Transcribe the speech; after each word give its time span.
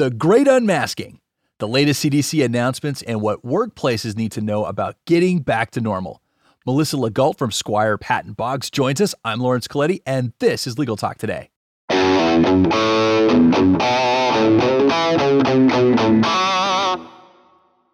The 0.00 0.10
Great 0.10 0.48
Unmasking, 0.48 1.20
the 1.58 1.68
latest 1.68 2.02
CDC 2.02 2.42
announcements, 2.42 3.02
and 3.02 3.20
what 3.20 3.44
workplaces 3.44 4.16
need 4.16 4.32
to 4.32 4.40
know 4.40 4.64
about 4.64 4.96
getting 5.04 5.40
back 5.40 5.72
to 5.72 5.82
normal. 5.82 6.22
Melissa 6.64 6.96
Legault 6.96 7.36
from 7.36 7.50
Squire 7.52 7.98
Patton 7.98 8.32
Boggs 8.32 8.70
joins 8.70 9.02
us. 9.02 9.14
I'm 9.26 9.40
Lawrence 9.40 9.68
Colletti, 9.68 10.00
and 10.06 10.32
this 10.38 10.66
is 10.66 10.78
Legal 10.78 10.96
Talk 10.96 11.18
Today. 11.18 11.50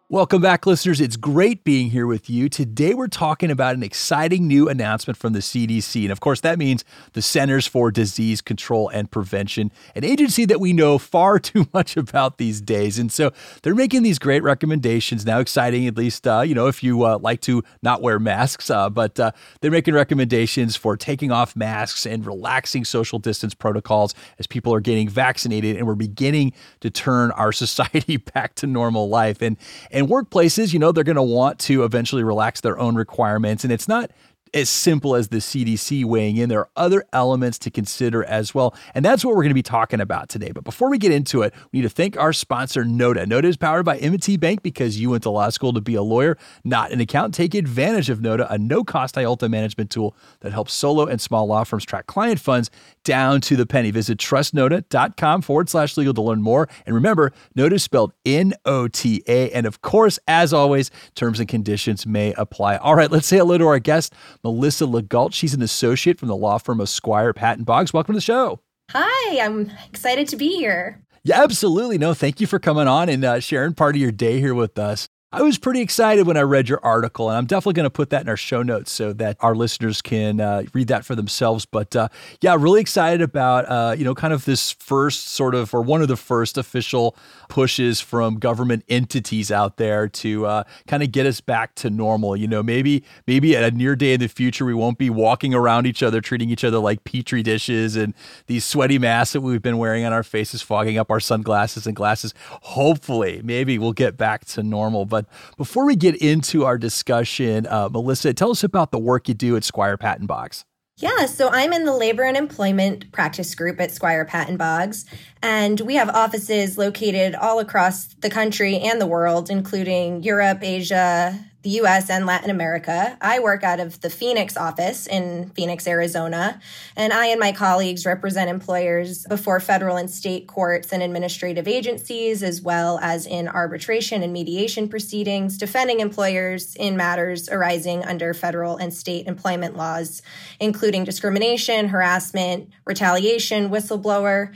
Welcome 0.08 0.40
back, 0.40 0.66
listeners. 0.66 1.00
It's 1.00 1.16
great 1.16 1.64
being 1.64 1.90
here 1.90 2.06
with 2.06 2.30
you. 2.30 2.48
Today, 2.48 2.94
we're 2.94 3.08
talking 3.08 3.50
about 3.50 3.74
an 3.74 3.82
exciting 3.82 4.46
new 4.46 4.68
announcement 4.68 5.16
from 5.16 5.32
the 5.32 5.40
CDC. 5.40 6.00
And 6.04 6.12
of 6.12 6.20
course, 6.20 6.40
that 6.42 6.60
means 6.60 6.84
the 7.14 7.20
Centers 7.20 7.66
for 7.66 7.90
Disease 7.90 8.40
Control 8.40 8.88
and 8.90 9.10
Prevention, 9.10 9.72
an 9.96 10.04
agency 10.04 10.44
that 10.44 10.60
we 10.60 10.72
know 10.72 10.98
far 10.98 11.38
too 11.40 11.66
much 11.74 11.96
about 11.96 12.38
these 12.38 12.60
days. 12.60 13.00
And 13.00 13.10
so 13.10 13.32
they're 13.62 13.74
making 13.74 14.04
these 14.04 14.20
great 14.20 14.44
recommendations 14.44 15.26
now, 15.26 15.40
exciting, 15.40 15.88
at 15.88 15.96
least, 15.96 16.24
uh, 16.24 16.42
you 16.42 16.54
know, 16.54 16.68
if 16.68 16.84
you 16.84 17.02
uh, 17.02 17.18
like 17.18 17.40
to 17.40 17.64
not 17.82 18.00
wear 18.00 18.20
masks. 18.20 18.70
Uh, 18.70 18.88
but 18.88 19.18
uh, 19.18 19.32
they're 19.60 19.72
making 19.72 19.94
recommendations 19.94 20.76
for 20.76 20.96
taking 20.96 21.32
off 21.32 21.56
masks 21.56 22.06
and 22.06 22.24
relaxing 22.24 22.84
social 22.84 23.18
distance 23.18 23.54
protocols 23.54 24.14
as 24.38 24.46
people 24.46 24.72
are 24.72 24.80
getting 24.80 25.08
vaccinated 25.08 25.76
and 25.76 25.84
we're 25.84 25.96
beginning 25.96 26.52
to 26.78 26.90
turn 26.90 27.32
our 27.32 27.50
society 27.66 28.18
back 28.18 28.54
to 28.54 28.68
normal 28.68 29.08
life. 29.08 29.42
And 29.42 29.56
and 29.96 30.08
workplaces, 30.08 30.74
you 30.74 30.78
know, 30.78 30.92
they're 30.92 31.04
going 31.04 31.16
to 31.16 31.22
want 31.22 31.58
to 31.60 31.82
eventually 31.82 32.22
relax 32.22 32.60
their 32.60 32.78
own 32.78 32.96
requirements. 32.96 33.64
And 33.64 33.72
it's 33.72 33.88
not 33.88 34.10
as 34.56 34.70
simple 34.70 35.14
as 35.14 35.28
the 35.28 35.36
CDC 35.36 36.02
weighing 36.06 36.38
in. 36.38 36.48
There 36.48 36.60
are 36.60 36.70
other 36.76 37.04
elements 37.12 37.58
to 37.58 37.70
consider 37.70 38.24
as 38.24 38.54
well. 38.54 38.74
And 38.94 39.04
that's 39.04 39.22
what 39.22 39.36
we're 39.36 39.42
going 39.42 39.50
to 39.50 39.54
be 39.54 39.62
talking 39.62 40.00
about 40.00 40.30
today. 40.30 40.50
But 40.50 40.64
before 40.64 40.88
we 40.88 40.96
get 40.96 41.12
into 41.12 41.42
it, 41.42 41.52
we 41.72 41.80
need 41.80 41.82
to 41.82 41.90
thank 41.90 42.16
our 42.16 42.32
sponsor, 42.32 42.82
Nota. 42.82 43.26
Nota 43.26 43.48
is 43.48 43.58
powered 43.58 43.84
by 43.84 43.98
M&T 43.98 44.38
Bank 44.38 44.62
because 44.62 44.98
you 44.98 45.10
went 45.10 45.24
to 45.24 45.30
law 45.30 45.50
school 45.50 45.74
to 45.74 45.82
be 45.82 45.94
a 45.94 46.02
lawyer, 46.02 46.38
not 46.64 46.90
an 46.90 47.00
accountant. 47.00 47.34
Take 47.34 47.54
advantage 47.54 48.08
of 48.08 48.22
Nota, 48.22 48.50
a 48.50 48.56
no-cost 48.56 49.16
IOLTA 49.16 49.50
management 49.50 49.90
tool 49.90 50.16
that 50.40 50.52
helps 50.52 50.72
solo 50.72 51.04
and 51.04 51.20
small 51.20 51.46
law 51.46 51.62
firms 51.62 51.84
track 51.84 52.06
client 52.06 52.40
funds 52.40 52.70
down 53.04 53.42
to 53.42 53.56
the 53.56 53.66
penny. 53.66 53.90
Visit 53.90 54.18
trustnota.com 54.18 55.42
forward 55.42 55.68
slash 55.68 55.98
legal 55.98 56.14
to 56.14 56.22
learn 56.22 56.40
more. 56.40 56.66
And 56.86 56.94
remember, 56.94 57.32
Nota 57.54 57.74
is 57.74 57.82
spelled 57.82 58.14
N-O-T-A. 58.24 59.50
And 59.50 59.66
of 59.66 59.82
course, 59.82 60.18
as 60.26 60.54
always, 60.54 60.90
terms 61.14 61.40
and 61.40 61.48
conditions 61.48 62.06
may 62.06 62.32
apply. 62.38 62.78
All 62.78 62.94
right, 62.94 63.10
let's 63.10 63.26
say 63.26 63.36
hello 63.36 63.58
to 63.58 63.66
our 63.66 63.78
guest, 63.78 64.14
Melissa 64.46 64.84
Legault. 64.84 65.34
She's 65.34 65.54
an 65.54 65.62
associate 65.62 66.20
from 66.20 66.28
the 66.28 66.36
law 66.36 66.58
firm 66.58 66.78
of 66.78 66.88
Squire 66.88 67.32
Patton 67.32 67.64
Boggs. 67.64 67.92
Welcome 67.92 68.12
to 68.12 68.18
the 68.18 68.22
show. 68.22 68.60
Hi, 68.92 69.40
I'm 69.44 69.72
excited 69.88 70.28
to 70.28 70.36
be 70.36 70.50
here. 70.50 71.02
Yeah, 71.24 71.42
absolutely. 71.42 71.98
No, 71.98 72.14
thank 72.14 72.40
you 72.40 72.46
for 72.46 72.60
coming 72.60 72.86
on 72.86 73.08
and 73.08 73.24
uh, 73.24 73.40
sharing 73.40 73.74
part 73.74 73.96
of 73.96 74.00
your 74.00 74.12
day 74.12 74.38
here 74.38 74.54
with 74.54 74.78
us. 74.78 75.08
I 75.32 75.42
was 75.42 75.58
pretty 75.58 75.80
excited 75.80 76.28
when 76.28 76.36
I 76.36 76.42
read 76.42 76.68
your 76.68 76.78
article, 76.84 77.28
and 77.28 77.36
I'm 77.36 77.46
definitely 77.46 77.72
going 77.72 77.86
to 77.86 77.90
put 77.90 78.10
that 78.10 78.22
in 78.22 78.28
our 78.28 78.36
show 78.36 78.62
notes 78.62 78.92
so 78.92 79.12
that 79.14 79.36
our 79.40 79.56
listeners 79.56 80.00
can 80.00 80.40
uh, 80.40 80.62
read 80.72 80.86
that 80.86 81.04
for 81.04 81.16
themselves. 81.16 81.66
But 81.66 81.96
uh, 81.96 82.08
yeah, 82.40 82.54
really 82.56 82.80
excited 82.80 83.20
about 83.20 83.68
uh, 83.68 83.96
you 83.98 84.04
know 84.04 84.14
kind 84.14 84.32
of 84.32 84.44
this 84.44 84.70
first 84.70 85.30
sort 85.30 85.56
of 85.56 85.74
or 85.74 85.82
one 85.82 86.00
of 86.00 86.06
the 86.06 86.16
first 86.16 86.56
official 86.56 87.16
pushes 87.48 88.00
from 88.00 88.38
government 88.38 88.84
entities 88.88 89.50
out 89.50 89.76
there 89.76 90.08
to 90.08 90.46
uh, 90.46 90.64
kind 90.86 91.02
of 91.02 91.12
get 91.12 91.26
us 91.26 91.40
back 91.40 91.74
to 91.76 91.90
normal. 91.90 92.36
You 92.36 92.46
know, 92.46 92.62
maybe 92.62 93.04
maybe 93.26 93.56
at 93.56 93.64
a 93.64 93.76
near 93.76 93.96
day 93.96 94.14
in 94.14 94.20
the 94.20 94.28
future 94.28 94.64
we 94.64 94.74
won't 94.74 94.98
be 94.98 95.10
walking 95.10 95.54
around 95.54 95.86
each 95.86 96.02
other, 96.02 96.20
treating 96.20 96.50
each 96.50 96.64
other 96.64 96.78
like 96.78 97.04
petri 97.04 97.42
dishes, 97.42 97.96
and 97.96 98.14
these 98.46 98.64
sweaty 98.64 98.98
masks 98.98 99.32
that 99.32 99.40
we've 99.40 99.62
been 99.62 99.78
wearing 99.78 100.04
on 100.04 100.12
our 100.12 100.22
faces 100.22 100.62
fogging 100.62 100.98
up 100.98 101.10
our 101.10 101.20
sunglasses 101.20 101.86
and 101.86 101.96
glasses. 101.96 102.34
Hopefully, 102.62 103.40
maybe 103.44 103.78
we'll 103.78 103.92
get 103.92 104.16
back 104.16 104.44
to 104.46 104.62
normal, 104.62 105.04
but 105.04 105.26
before 105.56 105.86
we 105.86 105.96
get 105.96 106.16
into 106.16 106.64
our 106.64 106.78
discussion, 106.78 107.66
uh, 107.66 107.88
Melissa, 107.88 108.34
tell 108.34 108.50
us 108.50 108.64
about 108.64 108.90
the 108.90 108.98
work 108.98 109.28
you 109.28 109.34
do 109.34 109.56
at 109.56 109.64
Squire 109.64 109.96
Patton 109.96 110.26
Boggs. 110.26 110.64
Yeah, 110.98 111.26
so 111.26 111.50
I'm 111.50 111.74
in 111.74 111.84
the 111.84 111.92
labor 111.92 112.22
and 112.22 112.38
employment 112.38 113.12
practice 113.12 113.54
group 113.54 113.78
at 113.82 113.90
Squire 113.90 114.24
Patton 114.24 114.56
Boggs, 114.56 115.04
and 115.42 115.78
we 115.82 115.96
have 115.96 116.08
offices 116.08 116.78
located 116.78 117.34
all 117.34 117.58
across 117.58 118.06
the 118.14 118.30
country 118.30 118.78
and 118.78 118.98
the 118.98 119.06
world, 119.06 119.50
including 119.50 120.22
Europe, 120.22 120.60
Asia, 120.62 121.38
the 121.66 121.80
US 121.80 122.08
and 122.10 122.26
Latin 122.26 122.48
America. 122.48 123.18
I 123.20 123.40
work 123.40 123.64
out 123.64 123.80
of 123.80 124.00
the 124.00 124.08
Phoenix 124.08 124.56
office 124.56 125.08
in 125.08 125.50
Phoenix, 125.56 125.84
Arizona, 125.88 126.60
and 126.94 127.12
I 127.12 127.26
and 127.26 127.40
my 127.40 127.50
colleagues 127.50 128.06
represent 128.06 128.48
employers 128.48 129.26
before 129.26 129.58
federal 129.58 129.96
and 129.96 130.08
state 130.08 130.46
courts 130.46 130.92
and 130.92 131.02
administrative 131.02 131.66
agencies, 131.66 132.44
as 132.44 132.62
well 132.62 133.00
as 133.02 133.26
in 133.26 133.48
arbitration 133.48 134.22
and 134.22 134.32
mediation 134.32 134.88
proceedings, 134.88 135.58
defending 135.58 135.98
employers 135.98 136.76
in 136.76 136.96
matters 136.96 137.48
arising 137.48 138.04
under 138.04 138.32
federal 138.32 138.76
and 138.76 138.94
state 138.94 139.26
employment 139.26 139.76
laws, 139.76 140.22
including 140.60 141.02
discrimination, 141.02 141.88
harassment, 141.88 142.70
retaliation, 142.84 143.70
whistleblower 143.70 144.54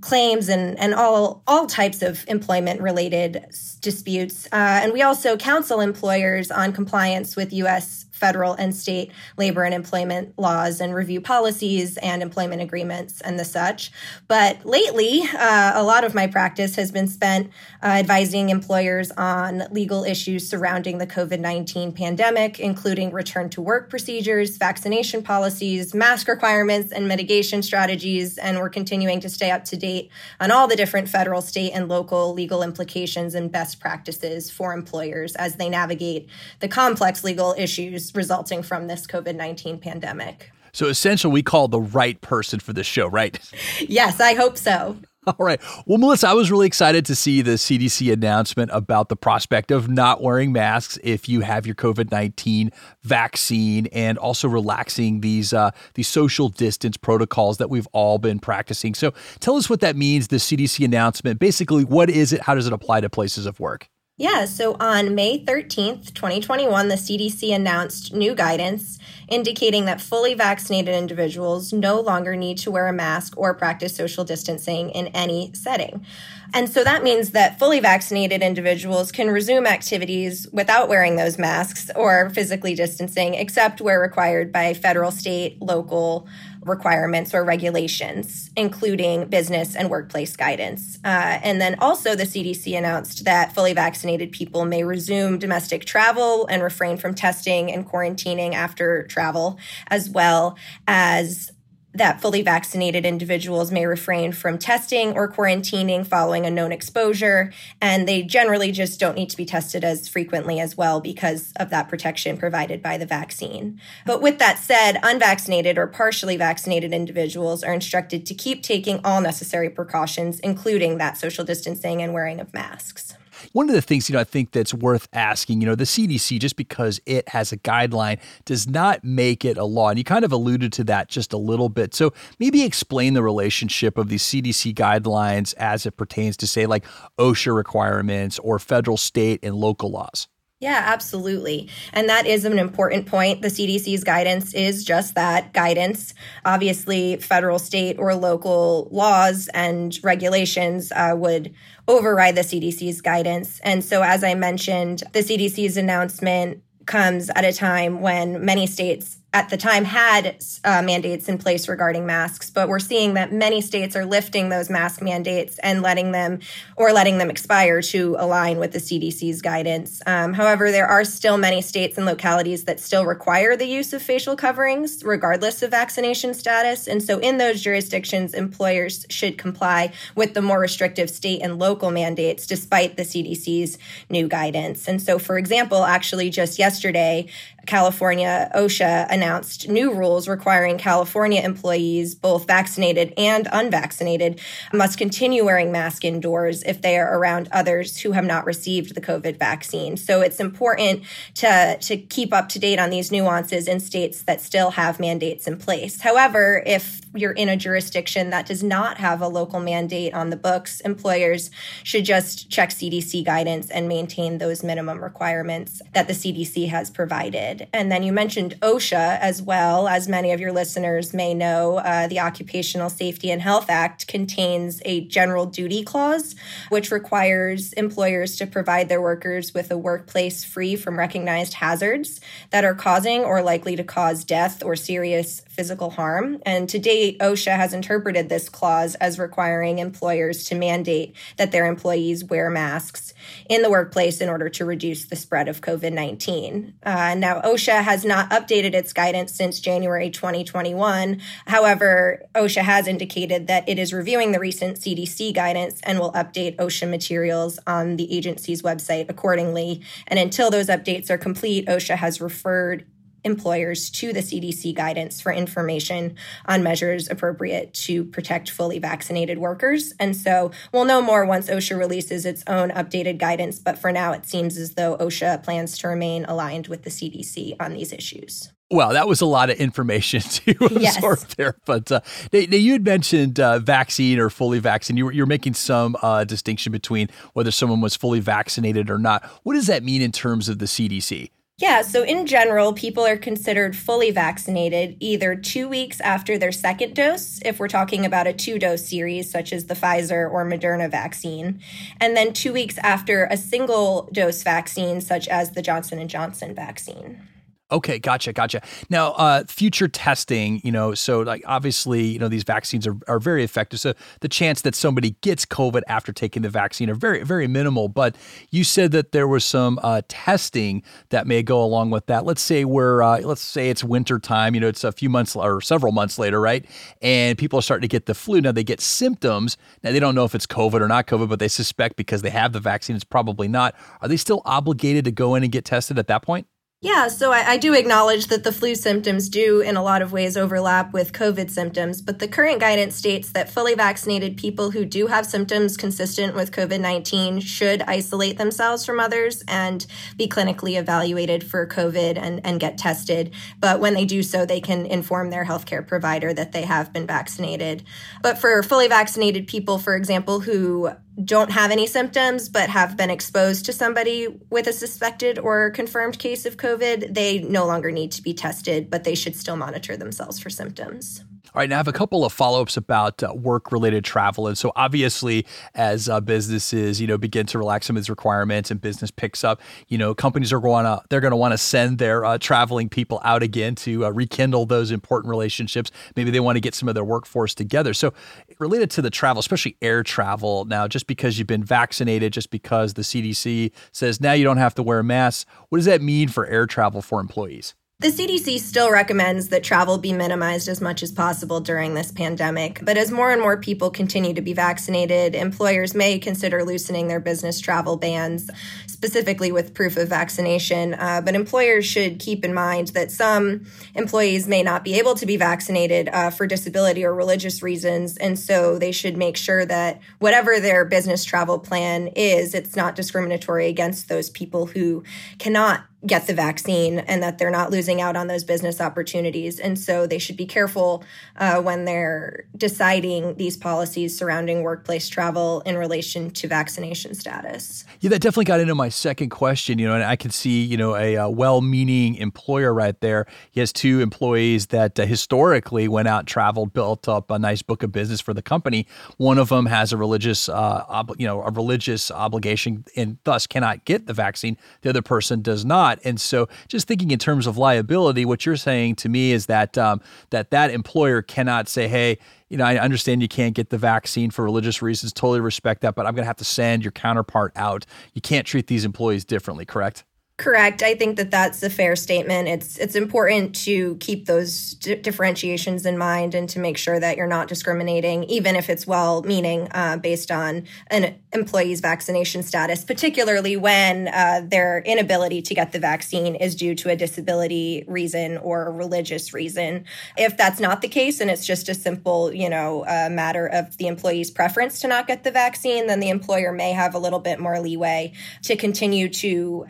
claims 0.00 0.48
and, 0.48 0.78
and 0.78 0.94
all, 0.94 1.42
all 1.46 1.66
types 1.66 2.02
of 2.02 2.24
employment 2.28 2.80
related 2.80 3.44
disputes. 3.80 4.46
Uh, 4.46 4.80
and 4.82 4.92
we 4.92 5.02
also 5.02 5.36
counsel 5.36 5.80
employers 5.80 6.50
on 6.50 6.72
compliance 6.72 7.36
with 7.36 7.52
U.S 7.52 8.07
federal 8.18 8.54
and 8.54 8.74
state 8.74 9.12
labor 9.36 9.62
and 9.62 9.74
employment 9.74 10.38
laws 10.38 10.80
and 10.80 10.94
review 10.94 11.20
policies 11.20 11.96
and 11.98 12.22
employment 12.22 12.60
agreements 12.60 13.20
and 13.20 13.38
the 13.38 13.44
such. 13.44 13.90
But 14.26 14.66
lately, 14.66 15.22
uh, 15.22 15.72
a 15.74 15.82
lot 15.82 16.04
of 16.04 16.14
my 16.14 16.26
practice 16.26 16.76
has 16.76 16.90
been 16.90 17.06
spent 17.06 17.50
uh, 17.82 17.86
advising 17.86 18.50
employers 18.50 19.10
on 19.12 19.64
legal 19.70 20.04
issues 20.04 20.48
surrounding 20.48 20.98
the 20.98 21.06
COVID 21.06 21.40
19 21.40 21.92
pandemic, 21.92 22.60
including 22.60 23.12
return 23.12 23.48
to 23.50 23.62
work 23.62 23.88
procedures, 23.88 24.56
vaccination 24.56 25.22
policies, 25.22 25.94
mask 25.94 26.28
requirements, 26.28 26.92
and 26.92 27.06
mitigation 27.06 27.62
strategies. 27.62 28.38
And 28.38 28.58
we're 28.58 28.68
continuing 28.68 29.20
to 29.20 29.28
stay 29.28 29.50
up 29.50 29.64
to 29.66 29.76
date 29.76 30.10
on 30.40 30.50
all 30.50 30.66
the 30.66 30.76
different 30.76 31.08
federal, 31.08 31.40
state, 31.40 31.72
and 31.72 31.88
local 31.88 32.34
legal 32.34 32.62
implications 32.62 33.34
and 33.34 33.50
best 33.50 33.80
practices 33.80 34.50
for 34.50 34.72
employers 34.72 35.34
as 35.36 35.56
they 35.56 35.68
navigate 35.68 36.28
the 36.60 36.68
complex 36.68 37.24
legal 37.24 37.54
issues 37.56 38.07
resulting 38.14 38.62
from 38.62 38.86
this 38.86 39.06
COVID 39.06 39.36
19 39.36 39.78
pandemic. 39.78 40.50
So, 40.72 40.86
essentially, 40.86 41.32
we 41.32 41.42
call 41.42 41.68
the 41.68 41.80
right 41.80 42.20
person 42.20 42.60
for 42.60 42.72
this 42.72 42.86
show, 42.86 43.08
right? 43.08 43.38
Yes, 43.80 44.20
I 44.20 44.34
hope 44.34 44.56
so. 44.58 44.96
All 45.26 45.44
right. 45.44 45.60
Well, 45.86 45.98
Melissa, 45.98 46.28
I 46.28 46.32
was 46.32 46.50
really 46.50 46.66
excited 46.66 47.04
to 47.06 47.14
see 47.14 47.42
the 47.42 47.52
CDC 47.52 48.10
announcement 48.12 48.70
about 48.72 49.08
the 49.08 49.16
prospect 49.16 49.70
of 49.70 49.88
not 49.88 50.22
wearing 50.22 50.52
masks 50.52 50.98
if 51.02 51.28
you 51.28 51.40
have 51.40 51.66
your 51.66 51.74
COVID 51.74 52.10
nineteen 52.10 52.70
vaccine, 53.02 53.86
and 53.86 54.16
also 54.16 54.48
relaxing 54.48 55.20
these 55.20 55.52
uh, 55.52 55.70
these 55.94 56.08
social 56.08 56.48
distance 56.48 56.96
protocols 56.96 57.58
that 57.58 57.68
we've 57.68 57.88
all 57.92 58.18
been 58.18 58.38
practicing. 58.38 58.94
So, 58.94 59.12
tell 59.40 59.56
us 59.56 59.68
what 59.68 59.80
that 59.80 59.96
means. 59.96 60.28
The 60.28 60.36
CDC 60.36 60.84
announcement, 60.84 61.38
basically, 61.38 61.84
what 61.84 62.08
is 62.08 62.32
it? 62.32 62.42
How 62.42 62.54
does 62.54 62.66
it 62.66 62.72
apply 62.72 63.02
to 63.02 63.10
places 63.10 63.46
of 63.46 63.60
work? 63.60 63.88
Yeah, 64.20 64.46
so 64.46 64.76
on 64.80 65.14
May 65.14 65.38
13th, 65.38 66.12
2021, 66.12 66.88
the 66.88 66.96
CDC 66.96 67.54
announced 67.54 68.12
new 68.12 68.34
guidance 68.34 68.98
indicating 69.28 69.84
that 69.84 70.00
fully 70.00 70.34
vaccinated 70.34 70.92
individuals 70.92 71.72
no 71.72 72.00
longer 72.00 72.34
need 72.34 72.58
to 72.58 72.70
wear 72.72 72.88
a 72.88 72.92
mask 72.92 73.38
or 73.38 73.54
practice 73.54 73.94
social 73.94 74.24
distancing 74.24 74.90
in 74.90 75.06
any 75.08 75.52
setting. 75.54 76.04
And 76.52 76.68
so 76.68 76.82
that 76.82 77.04
means 77.04 77.30
that 77.30 77.60
fully 77.60 77.78
vaccinated 77.78 78.42
individuals 78.42 79.12
can 79.12 79.30
resume 79.30 79.68
activities 79.68 80.48
without 80.50 80.88
wearing 80.88 81.14
those 81.14 81.38
masks 81.38 81.88
or 81.94 82.28
physically 82.30 82.74
distancing, 82.74 83.34
except 83.34 83.80
where 83.80 84.00
required 84.00 84.50
by 84.50 84.74
federal, 84.74 85.12
state, 85.12 85.62
local, 85.62 86.26
requirements 86.68 87.34
or 87.34 87.44
regulations, 87.44 88.50
including 88.56 89.26
business 89.26 89.74
and 89.74 89.90
workplace 89.90 90.36
guidance. 90.36 90.98
Uh, 91.04 91.38
and 91.42 91.60
then 91.60 91.76
also, 91.80 92.14
the 92.14 92.24
CDC 92.24 92.76
announced 92.76 93.24
that 93.24 93.54
fully 93.54 93.72
vaccinated 93.72 94.32
people 94.32 94.64
may 94.64 94.84
resume 94.84 95.38
domestic 95.38 95.84
travel 95.84 96.46
and 96.46 96.62
refrain 96.62 96.96
from 96.96 97.14
testing 97.14 97.72
and 97.72 97.88
quarantining 97.88 98.54
after 98.54 99.06
travel, 99.06 99.58
as 99.88 100.10
well 100.10 100.56
as 100.86 101.50
that 101.94 102.20
fully 102.20 102.42
vaccinated 102.42 103.04
individuals 103.04 103.72
may 103.72 103.86
refrain 103.86 104.32
from 104.32 104.58
testing 104.58 105.12
or 105.14 105.30
quarantining 105.30 106.06
following 106.06 106.46
a 106.46 106.50
known 106.50 106.70
exposure. 106.70 107.52
And 107.80 108.06
they 108.06 108.22
generally 108.22 108.72
just 108.72 109.00
don't 109.00 109.16
need 109.16 109.30
to 109.30 109.36
be 109.36 109.44
tested 109.44 109.84
as 109.84 110.08
frequently 110.08 110.60
as 110.60 110.76
well 110.76 111.00
because 111.00 111.52
of 111.56 111.70
that 111.70 111.88
protection 111.88 112.36
provided 112.36 112.82
by 112.82 112.98
the 112.98 113.06
vaccine. 113.06 113.80
But 114.06 114.22
with 114.22 114.38
that 114.38 114.58
said, 114.58 115.00
unvaccinated 115.02 115.78
or 115.78 115.86
partially 115.86 116.36
vaccinated 116.36 116.92
individuals 116.92 117.64
are 117.64 117.74
instructed 117.74 118.26
to 118.26 118.34
keep 118.34 118.62
taking 118.62 119.00
all 119.04 119.20
necessary 119.20 119.70
precautions, 119.70 120.40
including 120.40 120.98
that 120.98 121.16
social 121.16 121.44
distancing 121.44 122.02
and 122.02 122.12
wearing 122.12 122.38
of 122.38 122.52
masks. 122.54 123.17
One 123.52 123.68
of 123.68 123.74
the 123.74 123.82
things, 123.82 124.08
you 124.08 124.14
know, 124.14 124.20
I 124.20 124.24
think 124.24 124.52
that's 124.52 124.74
worth 124.74 125.08
asking, 125.12 125.60
you 125.60 125.66
know, 125.66 125.74
the 125.74 125.84
CDC, 125.84 126.38
just 126.38 126.56
because 126.56 127.00
it 127.06 127.28
has 127.30 127.52
a 127.52 127.56
guideline, 127.56 128.18
does 128.44 128.68
not 128.68 129.02
make 129.04 129.44
it 129.44 129.56
a 129.56 129.64
law. 129.64 129.88
And 129.88 129.98
you 129.98 130.04
kind 130.04 130.24
of 130.24 130.32
alluded 130.32 130.72
to 130.74 130.84
that 130.84 131.08
just 131.08 131.32
a 131.32 131.38
little 131.38 131.68
bit. 131.68 131.94
So 131.94 132.12
maybe 132.38 132.62
explain 132.62 133.14
the 133.14 133.22
relationship 133.22 133.98
of 133.98 134.08
these 134.08 134.22
CDC 134.22 134.74
guidelines 134.74 135.54
as 135.54 135.86
it 135.86 135.96
pertains 135.96 136.36
to, 136.38 136.46
say, 136.46 136.66
like 136.66 136.84
OSHA 137.18 137.54
requirements 137.54 138.38
or 138.38 138.58
federal, 138.58 138.96
state, 138.96 139.40
and 139.42 139.54
local 139.54 139.90
laws. 139.90 140.28
Yeah, 140.60 140.82
absolutely. 140.86 141.68
And 141.92 142.08
that 142.08 142.26
is 142.26 142.44
an 142.44 142.58
important 142.58 143.06
point. 143.06 143.42
The 143.42 143.48
CDC's 143.48 144.02
guidance 144.02 144.52
is 144.54 144.84
just 144.84 145.14
that 145.14 145.52
guidance. 145.52 146.14
Obviously, 146.44 147.16
federal, 147.18 147.60
state, 147.60 147.96
or 147.96 148.12
local 148.16 148.88
laws 148.90 149.48
and 149.54 149.96
regulations 150.02 150.90
uh, 150.90 151.14
would 151.16 151.54
override 151.86 152.34
the 152.34 152.40
CDC's 152.40 153.00
guidance. 153.00 153.60
And 153.60 153.84
so, 153.84 154.02
as 154.02 154.24
I 154.24 154.34
mentioned, 154.34 155.04
the 155.12 155.20
CDC's 155.20 155.76
announcement 155.76 156.60
comes 156.86 157.30
at 157.36 157.44
a 157.44 157.52
time 157.52 158.00
when 158.00 158.44
many 158.44 158.66
states 158.66 159.18
at 159.34 159.50
the 159.50 159.58
time 159.58 159.84
had 159.84 160.42
uh, 160.64 160.80
mandates 160.80 161.28
in 161.28 161.36
place 161.36 161.68
regarding 161.68 162.06
masks, 162.06 162.48
but 162.48 162.66
we're 162.66 162.78
seeing 162.78 163.12
that 163.12 163.30
many 163.30 163.60
states 163.60 163.94
are 163.94 164.06
lifting 164.06 164.48
those 164.48 164.70
mask 164.70 165.02
mandates 165.02 165.58
and 165.58 165.82
letting 165.82 166.12
them 166.12 166.38
or 166.76 166.92
letting 166.92 167.18
them 167.18 167.28
expire 167.28 167.82
to 167.82 168.16
align 168.18 168.58
with 168.58 168.72
the 168.72 168.78
CDC's 168.78 169.42
guidance. 169.42 170.00
Um, 170.06 170.32
however, 170.32 170.70
there 170.70 170.86
are 170.86 171.04
still 171.04 171.36
many 171.36 171.60
states 171.60 171.98
and 171.98 172.06
localities 172.06 172.64
that 172.64 172.80
still 172.80 173.04
require 173.04 173.54
the 173.54 173.66
use 173.66 173.92
of 173.92 174.00
facial 174.00 174.34
coverings, 174.34 175.04
regardless 175.04 175.62
of 175.62 175.72
vaccination 175.72 176.32
status. 176.32 176.88
And 176.88 177.02
so, 177.02 177.18
in 177.18 177.36
those 177.36 177.60
jurisdictions, 177.60 178.32
employers 178.32 179.04
should 179.10 179.36
comply 179.36 179.92
with 180.14 180.32
the 180.32 180.42
more 180.42 180.58
restrictive 180.58 181.10
state 181.10 181.42
and 181.42 181.58
local 181.58 181.90
mandates, 181.90 182.46
despite 182.46 182.96
the 182.96 183.02
CDC's 183.02 183.76
new 184.08 184.26
guidance. 184.26 184.88
And 184.88 185.02
so, 185.02 185.18
for 185.18 185.36
example, 185.36 185.84
actually, 185.84 186.30
just 186.30 186.58
yesterday, 186.58 187.28
California 187.68 188.50
OSHA 188.54 189.06
announced 189.10 189.68
new 189.68 189.92
rules 189.92 190.26
requiring 190.26 190.78
California 190.78 191.42
employees, 191.42 192.14
both 192.14 192.46
vaccinated 192.46 193.12
and 193.18 193.46
unvaccinated, 193.52 194.40
must 194.72 194.96
continue 194.96 195.44
wearing 195.44 195.70
masks 195.70 196.02
indoors 196.02 196.62
if 196.62 196.80
they 196.80 196.96
are 196.96 197.18
around 197.18 197.46
others 197.52 197.98
who 197.98 198.12
have 198.12 198.24
not 198.24 198.46
received 198.46 198.94
the 198.94 199.02
COVID 199.02 199.38
vaccine. 199.38 199.98
So 199.98 200.22
it's 200.22 200.40
important 200.40 201.02
to, 201.34 201.76
to 201.78 201.98
keep 201.98 202.32
up 202.32 202.48
to 202.50 202.58
date 202.58 202.78
on 202.78 202.88
these 202.88 203.12
nuances 203.12 203.68
in 203.68 203.80
states 203.80 204.22
that 204.22 204.40
still 204.40 204.70
have 204.70 204.98
mandates 204.98 205.46
in 205.46 205.58
place. 205.58 206.00
However, 206.00 206.62
if 206.64 207.02
you're 207.14 207.32
in 207.32 207.48
a 207.48 207.56
jurisdiction 207.56 208.30
that 208.30 208.46
does 208.46 208.62
not 208.62 208.98
have 208.98 209.20
a 209.20 209.28
local 209.28 209.60
mandate 209.60 210.14
on 210.14 210.30
the 210.30 210.36
books, 210.36 210.80
employers 210.80 211.50
should 211.82 212.04
just 212.04 212.48
check 212.48 212.70
CDC 212.70 213.24
guidance 213.24 213.70
and 213.70 213.88
maintain 213.88 214.38
those 214.38 214.62
minimum 214.62 215.02
requirements 215.02 215.82
that 215.92 216.06
the 216.06 216.14
CDC 216.14 216.68
has 216.68 216.88
provided. 216.90 217.57
And 217.72 217.90
then 217.90 218.02
you 218.02 218.12
mentioned 218.12 218.56
OSHA 218.60 219.18
as 219.20 219.42
well. 219.42 219.88
As 219.88 220.08
many 220.08 220.32
of 220.32 220.40
your 220.40 220.52
listeners 220.52 221.14
may 221.14 221.34
know, 221.34 221.78
uh, 221.78 222.06
the 222.06 222.20
Occupational 222.20 222.90
Safety 222.90 223.30
and 223.30 223.40
Health 223.40 223.70
Act 223.70 224.06
contains 224.06 224.82
a 224.84 225.02
general 225.06 225.46
duty 225.46 225.82
clause, 225.82 226.34
which 226.68 226.90
requires 226.90 227.72
employers 227.74 228.36
to 228.36 228.46
provide 228.46 228.88
their 228.88 229.00
workers 229.00 229.54
with 229.54 229.70
a 229.70 229.78
workplace 229.78 230.44
free 230.44 230.76
from 230.76 230.98
recognized 230.98 231.54
hazards 231.54 232.20
that 232.50 232.64
are 232.64 232.74
causing 232.74 233.24
or 233.24 233.42
likely 233.42 233.76
to 233.76 233.84
cause 233.84 234.24
death 234.24 234.62
or 234.62 234.76
serious 234.76 235.42
physical 235.58 235.90
harm. 235.90 236.38
And 236.46 236.68
to 236.68 236.78
date, 236.78 237.18
OSHA 237.18 237.56
has 237.56 237.74
interpreted 237.74 238.28
this 238.28 238.48
clause 238.48 238.94
as 238.94 239.18
requiring 239.18 239.80
employers 239.80 240.44
to 240.44 240.54
mandate 240.54 241.16
that 241.36 241.50
their 241.50 241.66
employees 241.66 242.22
wear 242.22 242.48
masks 242.48 243.12
in 243.48 243.62
the 243.62 243.68
workplace 243.68 244.20
in 244.20 244.28
order 244.28 244.48
to 244.50 244.64
reduce 244.64 245.06
the 245.06 245.16
spread 245.16 245.48
of 245.48 245.60
COVID 245.60 245.92
19. 245.92 246.74
Uh, 246.84 247.16
now, 247.18 247.40
OSHA 247.40 247.82
has 247.82 248.04
not 248.04 248.30
updated 248.30 248.72
its 248.72 248.92
guidance 248.92 249.34
since 249.34 249.58
January 249.58 250.10
2021. 250.10 251.20
However, 251.48 252.22
OSHA 252.36 252.62
has 252.62 252.86
indicated 252.86 253.48
that 253.48 253.68
it 253.68 253.80
is 253.80 253.92
reviewing 253.92 254.30
the 254.30 254.38
recent 254.38 254.76
CDC 254.76 255.34
guidance 255.34 255.80
and 255.82 255.98
will 255.98 256.12
update 256.12 256.54
OSHA 256.58 256.88
materials 256.88 257.58
on 257.66 257.96
the 257.96 258.16
agency's 258.16 258.62
website 258.62 259.10
accordingly. 259.10 259.82
And 260.06 260.20
until 260.20 260.52
those 260.52 260.68
updates 260.68 261.10
are 261.10 261.18
complete, 261.18 261.66
OSHA 261.66 261.96
has 261.96 262.20
referred 262.20 262.86
employers 263.28 263.90
to 263.90 264.12
the 264.12 264.20
CDC 264.20 264.74
guidance 264.74 265.20
for 265.20 265.30
information 265.30 266.16
on 266.46 266.62
measures 266.62 267.08
appropriate 267.08 267.72
to 267.74 268.04
protect 268.06 268.50
fully 268.50 268.78
vaccinated 268.78 269.38
workers. 269.38 269.92
And 270.00 270.16
so 270.16 270.50
we'll 270.72 270.84
know 270.84 271.02
more 271.02 271.24
once 271.24 271.48
OSHA 271.48 271.78
releases 271.78 272.26
its 272.26 272.42
own 272.46 272.70
updated 272.70 273.18
guidance. 273.18 273.58
But 273.58 273.78
for 273.78 273.92
now, 273.92 274.12
it 274.12 274.26
seems 274.26 274.56
as 274.56 274.74
though 274.74 274.96
OSHA 274.96 275.44
plans 275.44 275.78
to 275.78 275.88
remain 275.88 276.24
aligned 276.24 276.66
with 276.66 276.82
the 276.82 276.90
CDC 276.90 277.54
on 277.60 277.74
these 277.74 277.92
issues. 277.92 278.50
Well, 278.70 278.92
that 278.92 279.08
was 279.08 279.22
a 279.22 279.26
lot 279.26 279.48
of 279.48 279.58
information 279.58 280.20
to 280.20 280.50
absorb 280.60 281.18
yes. 281.20 281.34
there. 281.36 281.56
But 281.64 281.90
uh, 281.90 282.00
you 282.32 282.72
had 282.72 282.84
mentioned 282.84 283.40
uh, 283.40 283.60
vaccine 283.60 284.18
or 284.18 284.28
fully 284.28 284.58
vaccinated. 284.58 284.98
You 284.98 285.04
were, 285.06 285.12
you're 285.12 285.26
making 285.26 285.54
some 285.54 285.96
uh, 286.02 286.24
distinction 286.24 286.72
between 286.72 287.08
whether 287.32 287.50
someone 287.50 287.80
was 287.80 287.96
fully 287.96 288.20
vaccinated 288.20 288.90
or 288.90 288.98
not. 288.98 289.24
What 289.42 289.54
does 289.54 289.66
that 289.68 289.82
mean 289.82 290.02
in 290.02 290.12
terms 290.12 290.48
of 290.48 290.58
the 290.58 290.66
CDC? 290.66 291.30
Yeah, 291.58 291.82
so 291.82 292.04
in 292.04 292.26
general, 292.26 292.72
people 292.72 293.04
are 293.04 293.16
considered 293.16 293.74
fully 293.76 294.12
vaccinated 294.12 294.96
either 295.00 295.34
two 295.34 295.68
weeks 295.68 296.00
after 296.00 296.38
their 296.38 296.52
second 296.52 296.94
dose, 296.94 297.40
if 297.44 297.58
we're 297.58 297.66
talking 297.66 298.06
about 298.06 298.28
a 298.28 298.32
two 298.32 298.60
dose 298.60 298.86
series, 298.86 299.28
such 299.28 299.52
as 299.52 299.66
the 299.66 299.74
Pfizer 299.74 300.30
or 300.30 300.46
Moderna 300.46 300.88
vaccine, 300.88 301.60
and 302.00 302.16
then 302.16 302.32
two 302.32 302.52
weeks 302.52 302.78
after 302.78 303.24
a 303.24 303.36
single 303.36 304.08
dose 304.12 304.44
vaccine, 304.44 305.00
such 305.00 305.26
as 305.26 305.50
the 305.50 305.62
Johnson 305.62 305.98
and 305.98 306.08
Johnson 306.08 306.54
vaccine. 306.54 307.26
Okay, 307.70 307.98
gotcha, 307.98 308.32
gotcha. 308.32 308.62
Now, 308.88 309.12
uh, 309.12 309.44
future 309.46 309.88
testing, 309.88 310.62
you 310.64 310.72
know, 310.72 310.94
so 310.94 311.20
like 311.20 311.42
obviously, 311.46 312.02
you 312.02 312.18
know, 312.18 312.28
these 312.28 312.44
vaccines 312.44 312.86
are, 312.86 312.96
are 313.06 313.18
very 313.18 313.44
effective. 313.44 313.78
So 313.78 313.92
the 314.20 314.28
chance 314.28 314.62
that 314.62 314.74
somebody 314.74 315.16
gets 315.20 315.44
COVID 315.44 315.82
after 315.86 316.10
taking 316.10 316.40
the 316.40 316.48
vaccine 316.48 316.88
are 316.88 316.94
very, 316.94 317.22
very 317.24 317.46
minimal. 317.46 317.88
But 317.88 318.16
you 318.50 318.64
said 318.64 318.92
that 318.92 319.12
there 319.12 319.28
was 319.28 319.44
some 319.44 319.78
uh, 319.82 320.00
testing 320.08 320.82
that 321.10 321.26
may 321.26 321.42
go 321.42 321.62
along 321.62 321.90
with 321.90 322.06
that. 322.06 322.24
Let's 322.24 322.40
say 322.40 322.64
we're, 322.64 323.02
uh, 323.02 323.20
let's 323.20 323.42
say 323.42 323.68
it's 323.68 323.84
winter 323.84 324.18
time, 324.18 324.54
you 324.54 324.62
know, 324.62 324.68
it's 324.68 324.84
a 324.84 324.92
few 324.92 325.10
months 325.10 325.36
or 325.36 325.60
several 325.60 325.92
months 325.92 326.18
later, 326.18 326.40
right? 326.40 326.64
And 327.02 327.36
people 327.36 327.58
are 327.58 327.62
starting 327.62 327.82
to 327.82 327.88
get 327.88 328.06
the 328.06 328.14
flu. 328.14 328.40
Now 328.40 328.52
they 328.52 328.64
get 328.64 328.80
symptoms. 328.80 329.58
Now 329.82 329.92
they 329.92 330.00
don't 330.00 330.14
know 330.14 330.24
if 330.24 330.34
it's 330.34 330.46
COVID 330.46 330.80
or 330.80 330.88
not 330.88 331.06
COVID, 331.06 331.28
but 331.28 331.38
they 331.38 331.48
suspect 331.48 331.96
because 331.96 332.22
they 332.22 332.30
have 332.30 332.54
the 332.54 332.60
vaccine, 332.60 332.96
it's 332.96 333.04
probably 333.04 333.46
not. 333.46 333.74
Are 334.00 334.08
they 334.08 334.16
still 334.16 334.40
obligated 334.46 335.04
to 335.04 335.10
go 335.10 335.34
in 335.34 335.42
and 335.42 335.52
get 335.52 335.66
tested 335.66 335.98
at 335.98 336.06
that 336.06 336.22
point? 336.22 336.46
Yeah, 336.80 337.08
so 337.08 337.32
I, 337.32 337.54
I, 337.54 337.56
do 337.56 337.74
acknowledge 337.74 338.28
that 338.28 338.44
the 338.44 338.52
flu 338.52 338.76
symptoms 338.76 339.28
do, 339.28 339.60
in 339.60 339.76
a 339.76 339.82
lot 339.82 340.00
of 340.00 340.12
ways, 340.12 340.36
overlap 340.36 340.92
with 340.92 341.12
COVID 341.12 341.50
symptoms, 341.50 342.00
but 342.00 342.20
the 342.20 342.28
current 342.28 342.60
guidance 342.60 342.94
states 342.94 343.32
that 343.32 343.50
fully 343.50 343.74
vaccinated 343.74 344.36
people 344.36 344.70
who 344.70 344.84
do 344.84 345.08
have 345.08 345.26
symptoms 345.26 345.76
consistent 345.76 346.36
with 346.36 346.52
COVID 346.52 346.78
19 346.78 347.40
should 347.40 347.82
isolate 347.82 348.38
themselves 348.38 348.86
from 348.86 349.00
others 349.00 349.42
and 349.48 349.86
be 350.16 350.28
clinically 350.28 350.78
evaluated 350.78 351.42
for 351.42 351.66
COVID 351.66 352.16
and, 352.16 352.40
and 352.46 352.60
get 352.60 352.78
tested. 352.78 353.34
But 353.58 353.80
when 353.80 353.94
they 353.94 354.04
do 354.04 354.22
so, 354.22 354.46
they 354.46 354.60
can 354.60 354.86
inform 354.86 355.30
their 355.30 355.46
healthcare 355.46 355.84
provider 355.84 356.32
that 356.32 356.52
they 356.52 356.62
have 356.62 356.92
been 356.92 357.08
vaccinated. 357.08 357.82
But 358.22 358.38
for 358.38 358.62
fully 358.62 358.86
vaccinated 358.86 359.48
people, 359.48 359.78
for 359.78 359.96
example, 359.96 360.38
who 360.38 360.92
don't 361.24 361.50
have 361.50 361.70
any 361.70 361.86
symptoms 361.86 362.48
but 362.48 362.70
have 362.70 362.96
been 362.96 363.10
exposed 363.10 363.66
to 363.66 363.72
somebody 363.72 364.28
with 364.50 364.66
a 364.66 364.72
suspected 364.72 365.38
or 365.38 365.70
confirmed 365.70 366.18
case 366.18 366.46
of 366.46 366.56
COVID, 366.56 367.14
they 367.14 367.40
no 367.40 367.66
longer 367.66 367.90
need 367.90 368.12
to 368.12 368.22
be 368.22 368.34
tested, 368.34 368.90
but 368.90 369.04
they 369.04 369.14
should 369.14 369.34
still 369.34 369.56
monitor 369.56 369.96
themselves 369.96 370.38
for 370.38 370.50
symptoms. 370.50 371.24
All 371.54 371.60
right, 371.60 371.68
now 371.68 371.76
I 371.76 371.78
have 371.78 371.88
a 371.88 371.92
couple 371.92 372.26
of 372.26 372.32
follow-ups 372.34 372.76
about 372.76 373.22
uh, 373.22 373.32
work-related 373.34 374.04
travel, 374.04 374.48
and 374.48 374.58
so 374.58 374.70
obviously, 374.76 375.46
as 375.74 376.06
uh, 376.06 376.20
businesses, 376.20 377.00
you 377.00 377.06
know, 377.06 377.16
begin 377.16 377.46
to 377.46 377.58
relax 377.58 377.86
some 377.86 377.96
of 377.96 378.02
these 378.02 378.10
requirements 378.10 378.70
and 378.70 378.78
business 378.82 379.10
picks 379.10 379.42
up, 379.44 379.62
you 379.88 379.96
know, 379.96 380.14
companies 380.14 380.52
are 380.52 380.60
going 380.60 380.84
to 380.84 381.00
they're 381.08 381.22
going 381.22 381.30
to 381.30 381.38
want 381.38 381.52
to 381.52 381.58
send 381.58 381.96
their 381.98 382.22
uh, 382.26 382.36
traveling 382.36 382.90
people 382.90 383.18
out 383.24 383.42
again 383.42 383.74
to 383.76 384.04
uh, 384.04 384.10
rekindle 384.10 384.66
those 384.66 384.90
important 384.90 385.30
relationships. 385.30 385.90
Maybe 386.16 386.30
they 386.30 386.40
want 386.40 386.56
to 386.56 386.60
get 386.60 386.74
some 386.74 386.86
of 386.86 386.94
their 386.94 387.04
workforce 387.04 387.54
together. 387.54 387.94
So, 387.94 388.12
related 388.58 388.90
to 388.92 389.02
the 389.02 389.10
travel, 389.10 389.40
especially 389.40 389.78
air 389.80 390.02
travel, 390.02 390.66
now 390.66 390.86
just 390.86 391.06
because 391.06 391.38
you've 391.38 391.48
been 391.48 391.64
vaccinated, 391.64 392.34
just 392.34 392.50
because 392.50 392.92
the 392.92 393.02
CDC 393.02 393.72
says 393.90 394.20
now 394.20 394.32
you 394.34 394.44
don't 394.44 394.58
have 394.58 394.74
to 394.74 394.82
wear 394.82 395.02
masks, 395.02 395.46
what 395.70 395.78
does 395.78 395.86
that 395.86 396.02
mean 396.02 396.28
for 396.28 396.46
air 396.46 396.66
travel 396.66 397.00
for 397.00 397.20
employees? 397.20 397.74
The 398.00 398.12
CDC 398.12 398.60
still 398.60 398.92
recommends 398.92 399.48
that 399.48 399.64
travel 399.64 399.98
be 399.98 400.12
minimized 400.12 400.68
as 400.68 400.80
much 400.80 401.02
as 401.02 401.10
possible 401.10 401.58
during 401.58 401.94
this 401.94 402.12
pandemic. 402.12 402.78
But 402.84 402.96
as 402.96 403.10
more 403.10 403.32
and 403.32 403.42
more 403.42 403.56
people 403.56 403.90
continue 403.90 404.32
to 404.34 404.40
be 404.40 404.52
vaccinated, 404.52 405.34
employers 405.34 405.96
may 405.96 406.20
consider 406.20 406.62
loosening 406.62 407.08
their 407.08 407.18
business 407.18 407.58
travel 407.58 407.96
bans, 407.96 408.48
specifically 408.86 409.50
with 409.50 409.74
proof 409.74 409.96
of 409.96 410.08
vaccination. 410.08 410.94
Uh, 410.94 411.22
but 411.24 411.34
employers 411.34 411.86
should 411.86 412.20
keep 412.20 412.44
in 412.44 412.54
mind 412.54 412.86
that 412.88 413.10
some 413.10 413.66
employees 413.96 414.46
may 414.46 414.62
not 414.62 414.84
be 414.84 414.94
able 414.94 415.16
to 415.16 415.26
be 415.26 415.36
vaccinated 415.36 416.08
uh, 416.10 416.30
for 416.30 416.46
disability 416.46 417.04
or 417.04 417.12
religious 417.12 417.64
reasons. 417.64 418.16
And 418.16 418.38
so 418.38 418.78
they 418.78 418.92
should 418.92 419.16
make 419.16 419.36
sure 419.36 419.66
that 419.66 420.00
whatever 420.20 420.60
their 420.60 420.84
business 420.84 421.24
travel 421.24 421.58
plan 421.58 422.06
is, 422.14 422.54
it's 422.54 422.76
not 422.76 422.94
discriminatory 422.94 423.66
against 423.66 424.08
those 424.08 424.30
people 424.30 424.66
who 424.66 425.02
cannot 425.40 425.87
get 426.06 426.28
the 426.28 426.34
vaccine 426.34 427.00
and 427.00 427.22
that 427.22 427.38
they're 427.38 427.50
not 427.50 427.70
losing 427.70 428.00
out 428.00 428.14
on 428.14 428.28
those 428.28 428.44
business 428.44 428.80
opportunities. 428.80 429.58
And 429.58 429.76
so 429.76 430.06
they 430.06 430.18
should 430.18 430.36
be 430.36 430.46
careful 430.46 431.02
uh, 431.36 431.60
when 431.60 431.86
they're 431.86 432.44
deciding 432.56 433.34
these 433.34 433.56
policies 433.56 434.16
surrounding 434.16 434.62
workplace 434.62 435.08
travel 435.08 435.60
in 435.62 435.76
relation 435.76 436.30
to 436.30 436.46
vaccination 436.46 437.14
status. 437.14 437.84
Yeah, 438.00 438.10
that 438.10 438.20
definitely 438.20 438.44
got 438.44 438.60
into 438.60 438.76
my 438.76 438.90
second 438.90 439.30
question. 439.30 439.78
You 439.80 439.88
know, 439.88 439.94
and 439.94 440.04
I 440.04 440.14
can 440.14 440.30
see, 440.30 440.62
you 440.62 440.76
know, 440.76 440.94
a, 440.94 441.08
a 441.08 441.24
uh, 441.24 441.28
well 441.28 441.60
meaning 441.62 442.16
employer 442.16 442.72
right 442.72 442.98
there. 443.00 443.26
He 443.50 443.60
has 443.60 443.72
two 443.72 444.00
employees 444.00 444.66
that 444.66 445.00
uh, 445.00 445.06
historically 445.06 445.88
went 445.88 446.06
out, 446.06 446.26
traveled, 446.26 446.72
built 446.72 447.08
up 447.08 447.30
a 447.30 447.38
nice 447.38 447.62
book 447.62 447.82
of 447.82 447.90
business 447.90 448.20
for 448.20 448.34
the 448.34 448.42
company. 448.42 448.86
One 449.16 449.38
of 449.38 449.48
them 449.48 449.66
has 449.66 449.92
a 449.92 449.96
religious, 449.96 450.48
uh, 450.48 450.84
ob- 450.88 451.16
you 451.18 451.26
know, 451.26 451.42
a 451.42 451.50
religious 451.50 452.10
obligation 452.10 452.84
and 452.94 453.18
thus 453.24 453.46
cannot 453.46 453.84
get 453.84 454.06
the 454.06 454.12
vaccine. 454.12 454.58
The 454.82 454.90
other 454.90 455.02
person 455.02 455.40
does 455.40 455.64
not 455.64 455.87
not. 455.88 455.98
And 456.04 456.20
so, 456.20 456.48
just 456.68 456.86
thinking 456.86 457.10
in 457.10 457.18
terms 457.18 457.46
of 457.46 457.56
liability, 457.56 458.24
what 458.24 458.46
you're 458.46 458.56
saying 458.56 458.96
to 458.96 459.08
me 459.08 459.32
is 459.32 459.46
that 459.46 459.76
um, 459.78 460.00
that 460.30 460.50
that 460.50 460.70
employer 460.70 461.22
cannot 461.22 461.68
say, 461.68 461.88
"Hey, 461.88 462.18
you 462.48 462.56
know, 462.56 462.64
I 462.64 462.78
understand 462.78 463.22
you 463.22 463.28
can't 463.28 463.54
get 463.54 463.70
the 463.70 463.78
vaccine 463.78 464.30
for 464.30 464.44
religious 464.44 464.82
reasons. 464.82 465.12
Totally 465.12 465.40
respect 465.40 465.82
that, 465.82 465.94
but 465.94 466.06
I'm 466.06 466.14
going 466.14 466.22
to 466.22 466.28
have 466.28 466.36
to 466.36 466.44
send 466.44 466.84
your 466.84 466.92
counterpart 466.92 467.52
out. 467.56 467.86
You 468.14 468.20
can't 468.20 468.46
treat 468.46 468.66
these 468.66 468.84
employees 468.84 469.24
differently." 469.24 469.64
Correct? 469.64 470.04
Correct. 470.38 470.84
I 470.84 470.94
think 470.94 471.16
that 471.16 471.32
that's 471.32 471.64
a 471.64 471.68
fair 471.68 471.96
statement. 471.96 472.46
It's 472.46 472.78
it's 472.78 472.94
important 472.94 473.56
to 473.64 473.96
keep 473.96 474.26
those 474.26 474.74
d- 474.74 474.94
differentiations 474.94 475.84
in 475.84 475.98
mind 475.98 476.32
and 476.32 476.48
to 476.50 476.60
make 476.60 476.78
sure 476.78 477.00
that 477.00 477.16
you're 477.16 477.26
not 477.26 477.48
discriminating, 477.48 478.22
even 478.22 478.54
if 478.54 478.70
it's 478.70 478.86
well-meaning, 478.86 479.66
uh, 479.72 479.96
based 479.96 480.30
on 480.30 480.62
an 480.92 481.16
employee's 481.32 481.80
vaccination 481.80 482.44
status, 482.44 482.84
particularly 482.84 483.56
when 483.56 484.06
uh, 484.06 484.42
their 484.46 484.78
inability 484.86 485.42
to 485.42 485.54
get 485.56 485.72
the 485.72 485.80
vaccine 485.80 486.36
is 486.36 486.54
due 486.54 486.76
to 486.76 486.88
a 486.88 486.94
disability 486.94 487.84
reason 487.88 488.36
or 488.36 488.68
a 488.68 488.70
religious 488.70 489.34
reason. 489.34 489.84
If 490.16 490.36
that's 490.36 490.60
not 490.60 490.82
the 490.82 490.88
case, 490.88 491.20
and 491.20 491.32
it's 491.32 491.44
just 491.44 491.68
a 491.68 491.74
simple, 491.74 492.32
you 492.32 492.48
know, 492.48 492.84
uh, 492.84 493.08
matter 493.10 493.48
of 493.48 493.76
the 493.78 493.88
employee's 493.88 494.30
preference 494.30 494.78
to 494.82 494.86
not 494.86 495.08
get 495.08 495.24
the 495.24 495.32
vaccine, 495.32 495.88
then 495.88 495.98
the 495.98 496.10
employer 496.10 496.52
may 496.52 496.70
have 496.74 496.94
a 496.94 496.98
little 497.00 497.18
bit 497.18 497.40
more 497.40 497.58
leeway 497.58 498.12
to 498.44 498.54
continue 498.54 499.08
to 499.08 499.66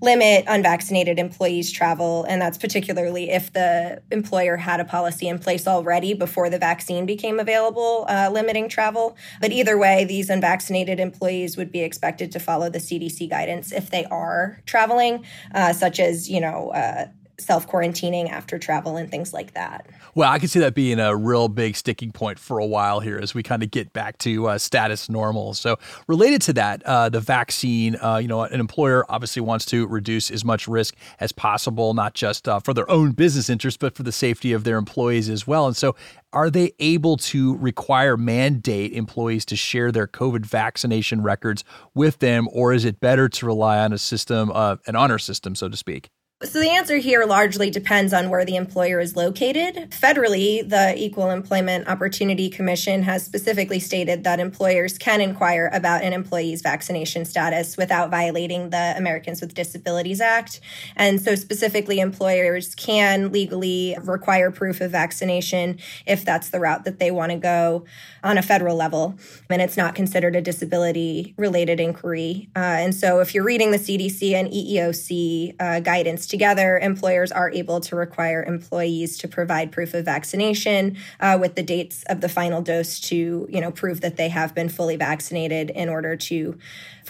limit 0.00 0.44
unvaccinated 0.46 1.18
employees 1.18 1.70
travel 1.70 2.24
and 2.24 2.40
that's 2.40 2.58
particularly 2.58 3.30
if 3.30 3.52
the 3.52 4.02
employer 4.10 4.56
had 4.56 4.80
a 4.80 4.84
policy 4.84 5.28
in 5.28 5.38
place 5.38 5.66
already 5.66 6.14
before 6.14 6.48
the 6.48 6.58
vaccine 6.58 7.06
became 7.06 7.38
available 7.38 8.06
uh, 8.08 8.30
limiting 8.32 8.68
travel. 8.68 9.16
But 9.40 9.52
either 9.52 9.76
way 9.78 10.04
these 10.04 10.30
unvaccinated 10.30 11.00
employees 11.00 11.56
would 11.56 11.70
be 11.70 11.80
expected 11.80 12.32
to 12.32 12.40
follow 12.40 12.70
the 12.70 12.78
cdc 12.78 13.28
guidance 13.28 13.72
if 13.72 13.90
they 13.90 14.04
are 14.06 14.60
traveling 14.66 15.24
uh, 15.54 15.72
such 15.72 16.00
as 16.00 16.28
you 16.28 16.40
know 16.40 16.70
uh, 16.70 17.06
self 17.40 17.68
quarantining 17.68 18.28
after 18.28 18.58
travel 18.58 18.96
and 18.96 19.10
things 19.10 19.32
like 19.32 19.54
that. 19.54 19.86
Well, 20.14 20.30
I 20.30 20.38
can 20.38 20.48
see 20.48 20.60
that 20.60 20.74
being 20.74 20.98
a 20.98 21.14
real 21.14 21.48
big 21.48 21.76
sticking 21.76 22.12
point 22.12 22.38
for 22.38 22.58
a 22.58 22.66
while 22.66 23.00
here 23.00 23.18
as 23.18 23.34
we 23.34 23.42
kind 23.42 23.62
of 23.62 23.70
get 23.70 23.92
back 23.92 24.18
to 24.18 24.48
uh, 24.48 24.58
status 24.58 25.08
normal. 25.08 25.54
So, 25.54 25.78
related 26.06 26.42
to 26.42 26.52
that, 26.54 26.82
uh, 26.84 27.08
the 27.08 27.20
vaccine, 27.20 27.96
uh, 27.96 28.16
you 28.16 28.28
know, 28.28 28.42
an 28.42 28.60
employer 28.60 29.04
obviously 29.08 29.42
wants 29.42 29.64
to 29.66 29.86
reduce 29.86 30.30
as 30.30 30.44
much 30.44 30.66
risk 30.68 30.94
as 31.20 31.32
possible, 31.32 31.94
not 31.94 32.14
just 32.14 32.48
uh, 32.48 32.60
for 32.60 32.74
their 32.74 32.90
own 32.90 33.12
business 33.12 33.48
interests, 33.48 33.78
but 33.78 33.94
for 33.94 34.02
the 34.02 34.12
safety 34.12 34.52
of 34.52 34.64
their 34.64 34.76
employees 34.76 35.28
as 35.28 35.46
well. 35.46 35.66
And 35.66 35.76
so, 35.76 35.94
are 36.32 36.50
they 36.50 36.72
able 36.78 37.16
to 37.16 37.56
require 37.56 38.16
mandate 38.16 38.92
employees 38.92 39.44
to 39.46 39.56
share 39.56 39.90
their 39.90 40.06
COVID 40.06 40.46
vaccination 40.46 41.22
records 41.22 41.64
with 41.94 42.18
them, 42.18 42.48
or 42.52 42.72
is 42.72 42.84
it 42.84 43.00
better 43.00 43.28
to 43.28 43.46
rely 43.46 43.78
on 43.78 43.92
a 43.92 43.98
system, 43.98 44.50
uh, 44.54 44.76
an 44.86 44.96
honor 44.96 45.18
system, 45.18 45.54
so 45.54 45.68
to 45.68 45.76
speak? 45.76 46.10
So 46.42 46.58
the 46.58 46.70
answer 46.70 46.96
here 46.96 47.26
largely 47.26 47.68
depends 47.68 48.14
on 48.14 48.30
where 48.30 48.46
the 48.46 48.56
employer 48.56 48.98
is 48.98 49.14
located. 49.14 49.90
Federally, 49.90 50.66
the 50.66 50.94
Equal 50.96 51.28
Employment 51.28 51.86
Opportunity 51.86 52.48
Commission 52.48 53.02
has 53.02 53.22
specifically 53.22 53.78
stated 53.78 54.24
that 54.24 54.40
employers 54.40 54.96
can 54.96 55.20
inquire 55.20 55.68
about 55.70 56.02
an 56.02 56.14
employee's 56.14 56.62
vaccination 56.62 57.26
status 57.26 57.76
without 57.76 58.10
violating 58.10 58.70
the 58.70 58.94
Americans 58.96 59.42
with 59.42 59.52
Disabilities 59.52 60.22
Act. 60.22 60.62
And 60.96 61.20
so 61.20 61.34
specifically 61.34 62.00
employers 62.00 62.74
can 62.74 63.32
legally 63.32 63.98
require 64.02 64.50
proof 64.50 64.80
of 64.80 64.92
vaccination 64.92 65.78
if 66.06 66.24
that's 66.24 66.48
the 66.48 66.58
route 66.58 66.86
that 66.86 66.98
they 66.98 67.10
want 67.10 67.32
to 67.32 67.38
go 67.38 67.84
on 68.24 68.38
a 68.38 68.42
federal 68.42 68.76
level. 68.76 69.14
And 69.50 69.60
it's 69.60 69.76
not 69.76 69.94
considered 69.94 70.34
a 70.34 70.40
disability 70.40 71.34
related 71.36 71.80
inquiry. 71.80 72.48
Uh, 72.56 72.60
and 72.60 72.94
so 72.94 73.20
if 73.20 73.34
you're 73.34 73.44
reading 73.44 73.72
the 73.72 73.78
CDC 73.78 74.32
and 74.32 74.48
EEOC 74.48 75.54
uh, 75.60 75.80
guidance 75.80 76.29
together, 76.30 76.78
employers 76.78 77.30
are 77.30 77.50
able 77.50 77.80
to 77.80 77.96
require 77.96 78.42
employees 78.42 79.18
to 79.18 79.28
provide 79.28 79.72
proof 79.72 79.92
of 79.92 80.04
vaccination 80.06 80.96
uh, 81.20 81.36
with 81.38 81.56
the 81.56 81.62
dates 81.62 82.04
of 82.04 82.22
the 82.22 82.28
final 82.28 82.62
dose 82.62 82.98
to, 83.00 83.46
you 83.50 83.60
know, 83.60 83.70
prove 83.70 84.00
that 84.00 84.16
they 84.16 84.28
have 84.28 84.54
been 84.54 84.68
fully 84.68 84.96
vaccinated 84.96 85.68
in 85.70 85.88
order 85.88 86.16
to 86.16 86.56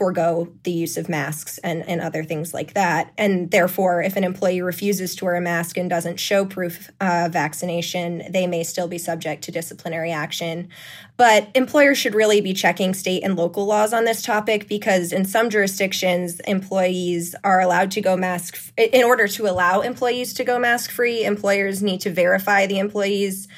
forego 0.00 0.50
the 0.62 0.70
use 0.70 0.96
of 0.96 1.10
masks 1.10 1.58
and, 1.58 1.86
and 1.86 2.00
other 2.00 2.24
things 2.24 2.54
like 2.54 2.72
that. 2.72 3.12
And 3.18 3.50
therefore, 3.50 4.00
if 4.00 4.16
an 4.16 4.24
employee 4.24 4.62
refuses 4.62 5.14
to 5.16 5.26
wear 5.26 5.34
a 5.34 5.42
mask 5.42 5.76
and 5.76 5.90
doesn't 5.90 6.18
show 6.18 6.46
proof 6.46 6.88
of 6.88 6.94
uh, 7.02 7.28
vaccination, 7.30 8.22
they 8.30 8.46
may 8.46 8.64
still 8.64 8.88
be 8.88 8.96
subject 8.96 9.44
to 9.44 9.52
disciplinary 9.52 10.10
action. 10.10 10.70
But 11.18 11.50
employers 11.54 11.98
should 11.98 12.14
really 12.14 12.40
be 12.40 12.54
checking 12.54 12.94
state 12.94 13.22
and 13.22 13.36
local 13.36 13.66
laws 13.66 13.92
on 13.92 14.06
this 14.06 14.22
topic 14.22 14.68
because 14.68 15.12
in 15.12 15.26
some 15.26 15.50
jurisdictions, 15.50 16.40
employees 16.46 17.34
are 17.44 17.60
allowed 17.60 17.90
to 17.90 18.00
go 18.00 18.16
mask. 18.16 18.72
In 18.78 19.04
order 19.04 19.28
to 19.28 19.48
allow 19.48 19.82
employees 19.82 20.32
to 20.32 20.44
go 20.44 20.58
mask 20.58 20.90
free, 20.90 21.26
employers 21.26 21.82
need 21.82 22.00
to 22.00 22.10
verify 22.10 22.66
the 22.66 22.78
employee's 22.78 23.48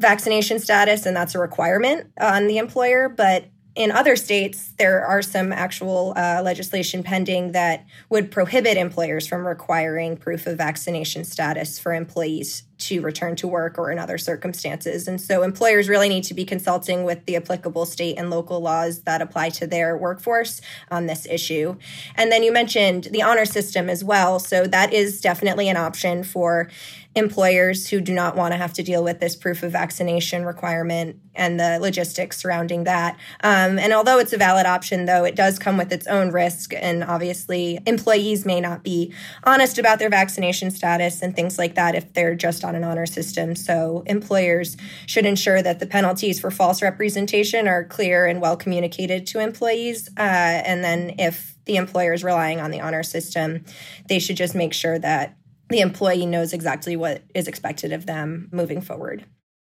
vaccination 0.00 0.58
status, 0.58 1.06
and 1.06 1.16
that's 1.16 1.36
a 1.36 1.38
requirement 1.38 2.10
on 2.20 2.48
the 2.48 2.58
employer. 2.58 3.08
But 3.08 3.44
in 3.74 3.90
other 3.90 4.14
states, 4.14 4.72
there 4.78 5.04
are 5.04 5.20
some 5.20 5.52
actual 5.52 6.12
uh, 6.16 6.40
legislation 6.44 7.02
pending 7.02 7.52
that 7.52 7.84
would 8.08 8.30
prohibit 8.30 8.76
employers 8.76 9.26
from 9.26 9.46
requiring 9.46 10.16
proof 10.16 10.46
of 10.46 10.58
vaccination 10.58 11.24
status 11.24 11.78
for 11.78 11.92
employees 11.92 12.62
to 12.84 13.00
return 13.00 13.34
to 13.36 13.48
work 13.48 13.78
or 13.78 13.90
in 13.90 13.98
other 13.98 14.18
circumstances. 14.18 15.08
And 15.08 15.20
so 15.20 15.42
employers 15.42 15.88
really 15.88 16.08
need 16.08 16.24
to 16.24 16.34
be 16.34 16.44
consulting 16.44 17.04
with 17.04 17.24
the 17.26 17.36
applicable 17.36 17.86
state 17.86 18.18
and 18.18 18.30
local 18.30 18.60
laws 18.60 19.02
that 19.02 19.22
apply 19.22 19.50
to 19.50 19.66
their 19.66 19.96
workforce 19.96 20.60
on 20.90 21.06
this 21.06 21.26
issue. 21.26 21.76
And 22.14 22.30
then 22.30 22.42
you 22.42 22.52
mentioned 22.52 23.04
the 23.04 23.22
honor 23.22 23.46
system 23.46 23.88
as 23.88 24.04
well. 24.04 24.38
So 24.38 24.66
that 24.66 24.92
is 24.92 25.20
definitely 25.20 25.68
an 25.68 25.76
option 25.76 26.24
for 26.24 26.68
employers 27.14 27.88
who 27.88 28.00
do 28.00 28.12
not 28.12 28.34
want 28.34 28.52
to 28.52 28.58
have 28.58 28.72
to 28.72 28.82
deal 28.82 29.04
with 29.04 29.20
this 29.20 29.36
proof 29.36 29.62
of 29.62 29.70
vaccination 29.70 30.44
requirement 30.44 31.16
and 31.36 31.58
the 31.58 31.78
logistics 31.80 32.38
surrounding 32.38 32.84
that. 32.84 33.16
Um, 33.42 33.78
and 33.78 33.92
although 33.92 34.18
it's 34.18 34.32
a 34.32 34.36
valid 34.36 34.66
option, 34.66 35.04
though, 35.04 35.24
it 35.24 35.36
does 35.36 35.58
come 35.58 35.76
with 35.76 35.92
its 35.92 36.06
own 36.06 36.30
risk. 36.30 36.72
And 36.74 37.04
obviously, 37.04 37.78
employees 37.86 38.44
may 38.44 38.60
not 38.60 38.82
be 38.82 39.12
honest 39.44 39.78
about 39.78 39.98
their 39.98 40.10
vaccination 40.10 40.70
status 40.70 41.22
and 41.22 41.34
things 41.34 41.58
like 41.58 41.74
that 41.76 41.94
if 41.94 42.12
they're 42.12 42.34
just 42.34 42.64
on 42.64 42.73
an 42.74 42.84
honor 42.84 43.06
system. 43.06 43.56
So 43.56 44.02
employers 44.06 44.76
should 45.06 45.26
ensure 45.26 45.62
that 45.62 45.80
the 45.80 45.86
penalties 45.86 46.40
for 46.40 46.50
false 46.50 46.82
representation 46.82 47.68
are 47.68 47.84
clear 47.84 48.26
and 48.26 48.40
well 48.40 48.56
communicated 48.56 49.26
to 49.28 49.40
employees. 49.40 50.08
Uh, 50.16 50.20
and 50.20 50.84
then 50.84 51.14
if 51.18 51.56
the 51.64 51.76
employer 51.76 52.12
is 52.12 52.24
relying 52.24 52.60
on 52.60 52.70
the 52.70 52.80
honor 52.80 53.02
system, 53.02 53.64
they 54.08 54.18
should 54.18 54.36
just 54.36 54.54
make 54.54 54.74
sure 54.74 54.98
that 54.98 55.36
the 55.70 55.80
employee 55.80 56.26
knows 56.26 56.52
exactly 56.52 56.96
what 56.96 57.22
is 57.34 57.48
expected 57.48 57.92
of 57.92 58.06
them 58.06 58.48
moving 58.52 58.80
forward. 58.80 59.24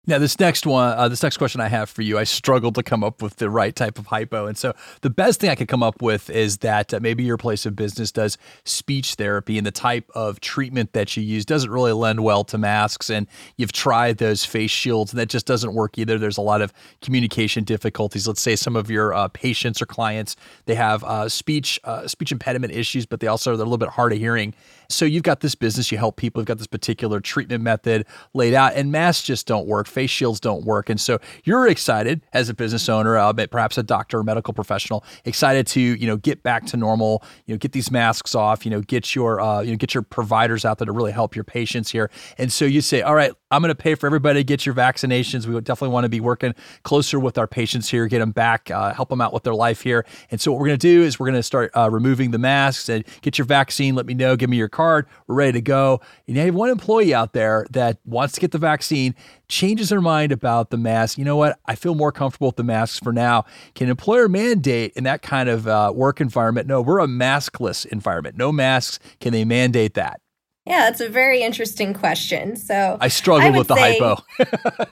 Now, 0.08 0.18
this 0.18 0.40
next 0.40 0.64
one, 0.64 0.96
uh, 0.96 1.06
this 1.08 1.22
next 1.22 1.36
question 1.36 1.60
I 1.60 1.68
have 1.68 1.90
for 1.90 2.00
you, 2.00 2.16
I 2.18 2.24
struggled 2.24 2.76
to 2.76 2.82
come 2.82 3.04
up 3.04 3.20
with 3.20 3.36
the 3.36 3.50
right 3.50 3.76
type 3.76 3.98
of 3.98 4.06
hypo. 4.06 4.46
And 4.46 4.56
so 4.56 4.72
the 5.02 5.10
best 5.10 5.38
thing 5.38 5.50
I 5.50 5.54
could 5.54 5.68
come 5.68 5.82
up 5.82 6.00
with 6.00 6.30
is 6.30 6.56
that 6.58 6.94
uh, 6.94 7.00
maybe 7.00 7.24
your 7.24 7.36
place 7.36 7.66
of 7.66 7.76
business 7.76 8.10
does 8.10 8.38
speech 8.64 9.16
therapy 9.16 9.58
and 9.58 9.66
the 9.66 9.70
type 9.70 10.10
of 10.14 10.40
treatment 10.40 10.94
that 10.94 11.14
you 11.14 11.22
use 11.22 11.44
doesn't 11.44 11.70
really 11.70 11.92
lend 11.92 12.24
well 12.24 12.42
to 12.44 12.56
masks. 12.56 13.10
And 13.10 13.26
you've 13.58 13.72
tried 13.72 14.16
those 14.16 14.46
face 14.46 14.70
shields 14.70 15.12
and 15.12 15.20
that 15.20 15.28
just 15.28 15.44
doesn't 15.44 15.74
work 15.74 15.98
either. 15.98 16.16
There's 16.16 16.38
a 16.38 16.42
lot 16.42 16.62
of 16.62 16.72
communication 17.02 17.64
difficulties. 17.64 18.26
Let's 18.26 18.40
say 18.40 18.56
some 18.56 18.76
of 18.76 18.90
your 18.90 19.12
uh, 19.12 19.28
patients 19.28 19.82
or 19.82 19.84
clients, 19.84 20.36
they 20.64 20.74
have 20.74 21.04
uh, 21.04 21.28
speech, 21.28 21.78
uh, 21.84 22.08
speech 22.08 22.32
impediment 22.32 22.72
issues, 22.72 23.04
but 23.04 23.20
they 23.20 23.26
also 23.26 23.50
are 23.50 23.54
a 23.54 23.58
little 23.58 23.76
bit 23.76 23.90
hard 23.90 24.14
of 24.14 24.18
hearing. 24.18 24.54
So 24.90 25.04
you've 25.04 25.22
got 25.22 25.40
this 25.40 25.54
business, 25.54 25.92
you 25.92 25.98
help 25.98 26.16
people, 26.16 26.40
you've 26.40 26.46
got 26.46 26.56
this 26.56 26.66
particular 26.66 27.20
treatment 27.20 27.62
method 27.62 28.06
laid 28.32 28.54
out, 28.54 28.72
and 28.72 28.90
masks 28.90 29.26
just 29.26 29.46
don't 29.46 29.66
work. 29.66 29.86
Face 29.86 30.10
shields 30.10 30.40
don't 30.40 30.64
work. 30.64 30.88
And 30.88 30.98
so 30.98 31.18
you're 31.44 31.68
excited 31.68 32.22
as 32.32 32.48
a 32.48 32.54
business 32.54 32.88
owner, 32.88 33.18
uh, 33.18 33.34
perhaps 33.50 33.76
a 33.76 33.82
doctor 33.82 34.20
or 34.20 34.24
medical 34.24 34.54
professional, 34.54 35.04
excited 35.26 35.66
to, 35.68 35.80
you 35.80 36.06
know, 36.06 36.16
get 36.16 36.42
back 36.42 36.64
to 36.66 36.78
normal, 36.78 37.22
you 37.44 37.54
know, 37.54 37.58
get 37.58 37.72
these 37.72 37.90
masks 37.90 38.34
off, 38.34 38.64
you 38.64 38.70
know, 38.70 38.80
get 38.80 39.14
your, 39.14 39.42
uh, 39.42 39.60
you 39.60 39.72
know, 39.72 39.76
get 39.76 39.92
your 39.92 40.02
providers 40.02 40.64
out 40.64 40.78
there 40.78 40.86
to 40.86 40.92
really 40.92 41.12
help 41.12 41.36
your 41.36 41.44
patients 41.44 41.90
here. 41.90 42.10
And 42.38 42.50
so 42.50 42.64
you 42.64 42.80
say, 42.80 43.02
all 43.02 43.14
right, 43.14 43.32
I'm 43.50 43.60
going 43.60 43.68
to 43.68 43.74
pay 43.74 43.94
for 43.94 44.06
everybody 44.06 44.40
to 44.40 44.44
get 44.44 44.64
your 44.64 44.74
vaccinations. 44.74 45.46
We 45.46 45.58
definitely 45.60 45.92
want 45.92 46.04
to 46.04 46.10
be 46.10 46.20
working 46.20 46.54
closer 46.82 47.18
with 47.18 47.36
our 47.36 47.46
patients 47.46 47.90
here, 47.90 48.06
get 48.06 48.20
them 48.20 48.30
back, 48.30 48.70
uh, 48.70 48.94
help 48.94 49.10
them 49.10 49.20
out 49.20 49.34
with 49.34 49.42
their 49.42 49.54
life 49.54 49.82
here. 49.82 50.06
And 50.30 50.40
so 50.40 50.50
what 50.50 50.60
we're 50.60 50.68
going 50.68 50.78
to 50.78 50.86
do 50.86 51.02
is 51.02 51.20
we're 51.20 51.26
going 51.26 51.34
to 51.34 51.42
start 51.42 51.70
uh, 51.76 51.90
removing 51.90 52.30
the 52.30 52.38
masks 52.38 52.88
and 52.88 53.04
get 53.20 53.36
your 53.36 53.44
vaccine. 53.44 53.94
Let 53.94 54.06
me 54.06 54.14
know. 54.14 54.34
Give 54.34 54.48
me 54.48 54.56
your 54.56 54.68
card. 54.78 55.06
We're 55.26 55.34
ready 55.34 55.52
to 55.52 55.60
go. 55.60 56.00
And 56.28 56.36
you 56.36 56.42
have 56.44 56.54
one 56.54 56.70
employee 56.70 57.12
out 57.12 57.32
there 57.32 57.66
that 57.70 57.98
wants 58.04 58.34
to 58.34 58.40
get 58.40 58.52
the 58.52 58.58
vaccine, 58.58 59.12
changes 59.48 59.88
their 59.88 60.00
mind 60.00 60.30
about 60.30 60.70
the 60.70 60.76
mask. 60.76 61.18
You 61.18 61.24
know 61.24 61.36
what? 61.36 61.58
I 61.66 61.74
feel 61.74 61.96
more 61.96 62.12
comfortable 62.12 62.46
with 62.48 62.56
the 62.56 62.62
masks 62.62 63.00
for 63.00 63.12
now. 63.12 63.44
Can 63.74 63.88
an 63.88 63.90
employer 63.90 64.28
mandate 64.28 64.92
in 64.94 65.02
that 65.02 65.20
kind 65.20 65.48
of 65.48 65.66
uh, 65.66 65.92
work 65.92 66.20
environment? 66.20 66.68
No, 66.68 66.80
we're 66.80 67.00
a 67.00 67.08
maskless 67.08 67.86
environment. 67.86 68.36
No 68.36 68.52
masks. 68.52 69.00
Can 69.20 69.32
they 69.32 69.44
mandate 69.44 69.94
that? 69.94 70.20
Yeah, 70.68 70.88
it's 70.88 71.00
a 71.00 71.08
very 71.08 71.40
interesting 71.40 71.94
question. 71.94 72.54
So 72.54 72.98
I 73.00 73.08
struggle 73.08 73.54
I 73.54 73.56
with 73.56 73.68
the 73.68 73.74
say, 73.74 73.98
hypo. 73.98 74.22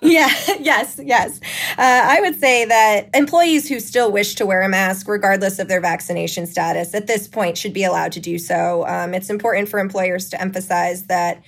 yeah, 0.03 0.31
yes, 0.59 0.99
yes. 1.05 1.39
Uh, 1.77 2.03
I 2.07 2.19
would 2.23 2.41
say 2.41 2.65
that 2.65 3.11
employees 3.13 3.69
who 3.69 3.79
still 3.79 4.11
wish 4.11 4.37
to 4.37 4.47
wear 4.47 4.63
a 4.63 4.71
mask, 4.71 5.07
regardless 5.07 5.59
of 5.59 5.69
their 5.69 5.83
vaccination 5.83 6.47
status, 6.47 6.95
at 6.95 7.07
this 7.07 7.29
point 7.29 7.59
should 7.59 7.75
be 7.75 7.85
allowed 7.85 8.13
to 8.13 8.21
do 8.21 8.39
so. 8.39 8.87
Um, 8.87 9.13
it's 9.13 9.29
important 9.29 9.69
for 9.69 9.79
employers 9.79 10.31
to 10.31 10.41
emphasize 10.41 11.09
that 11.09 11.43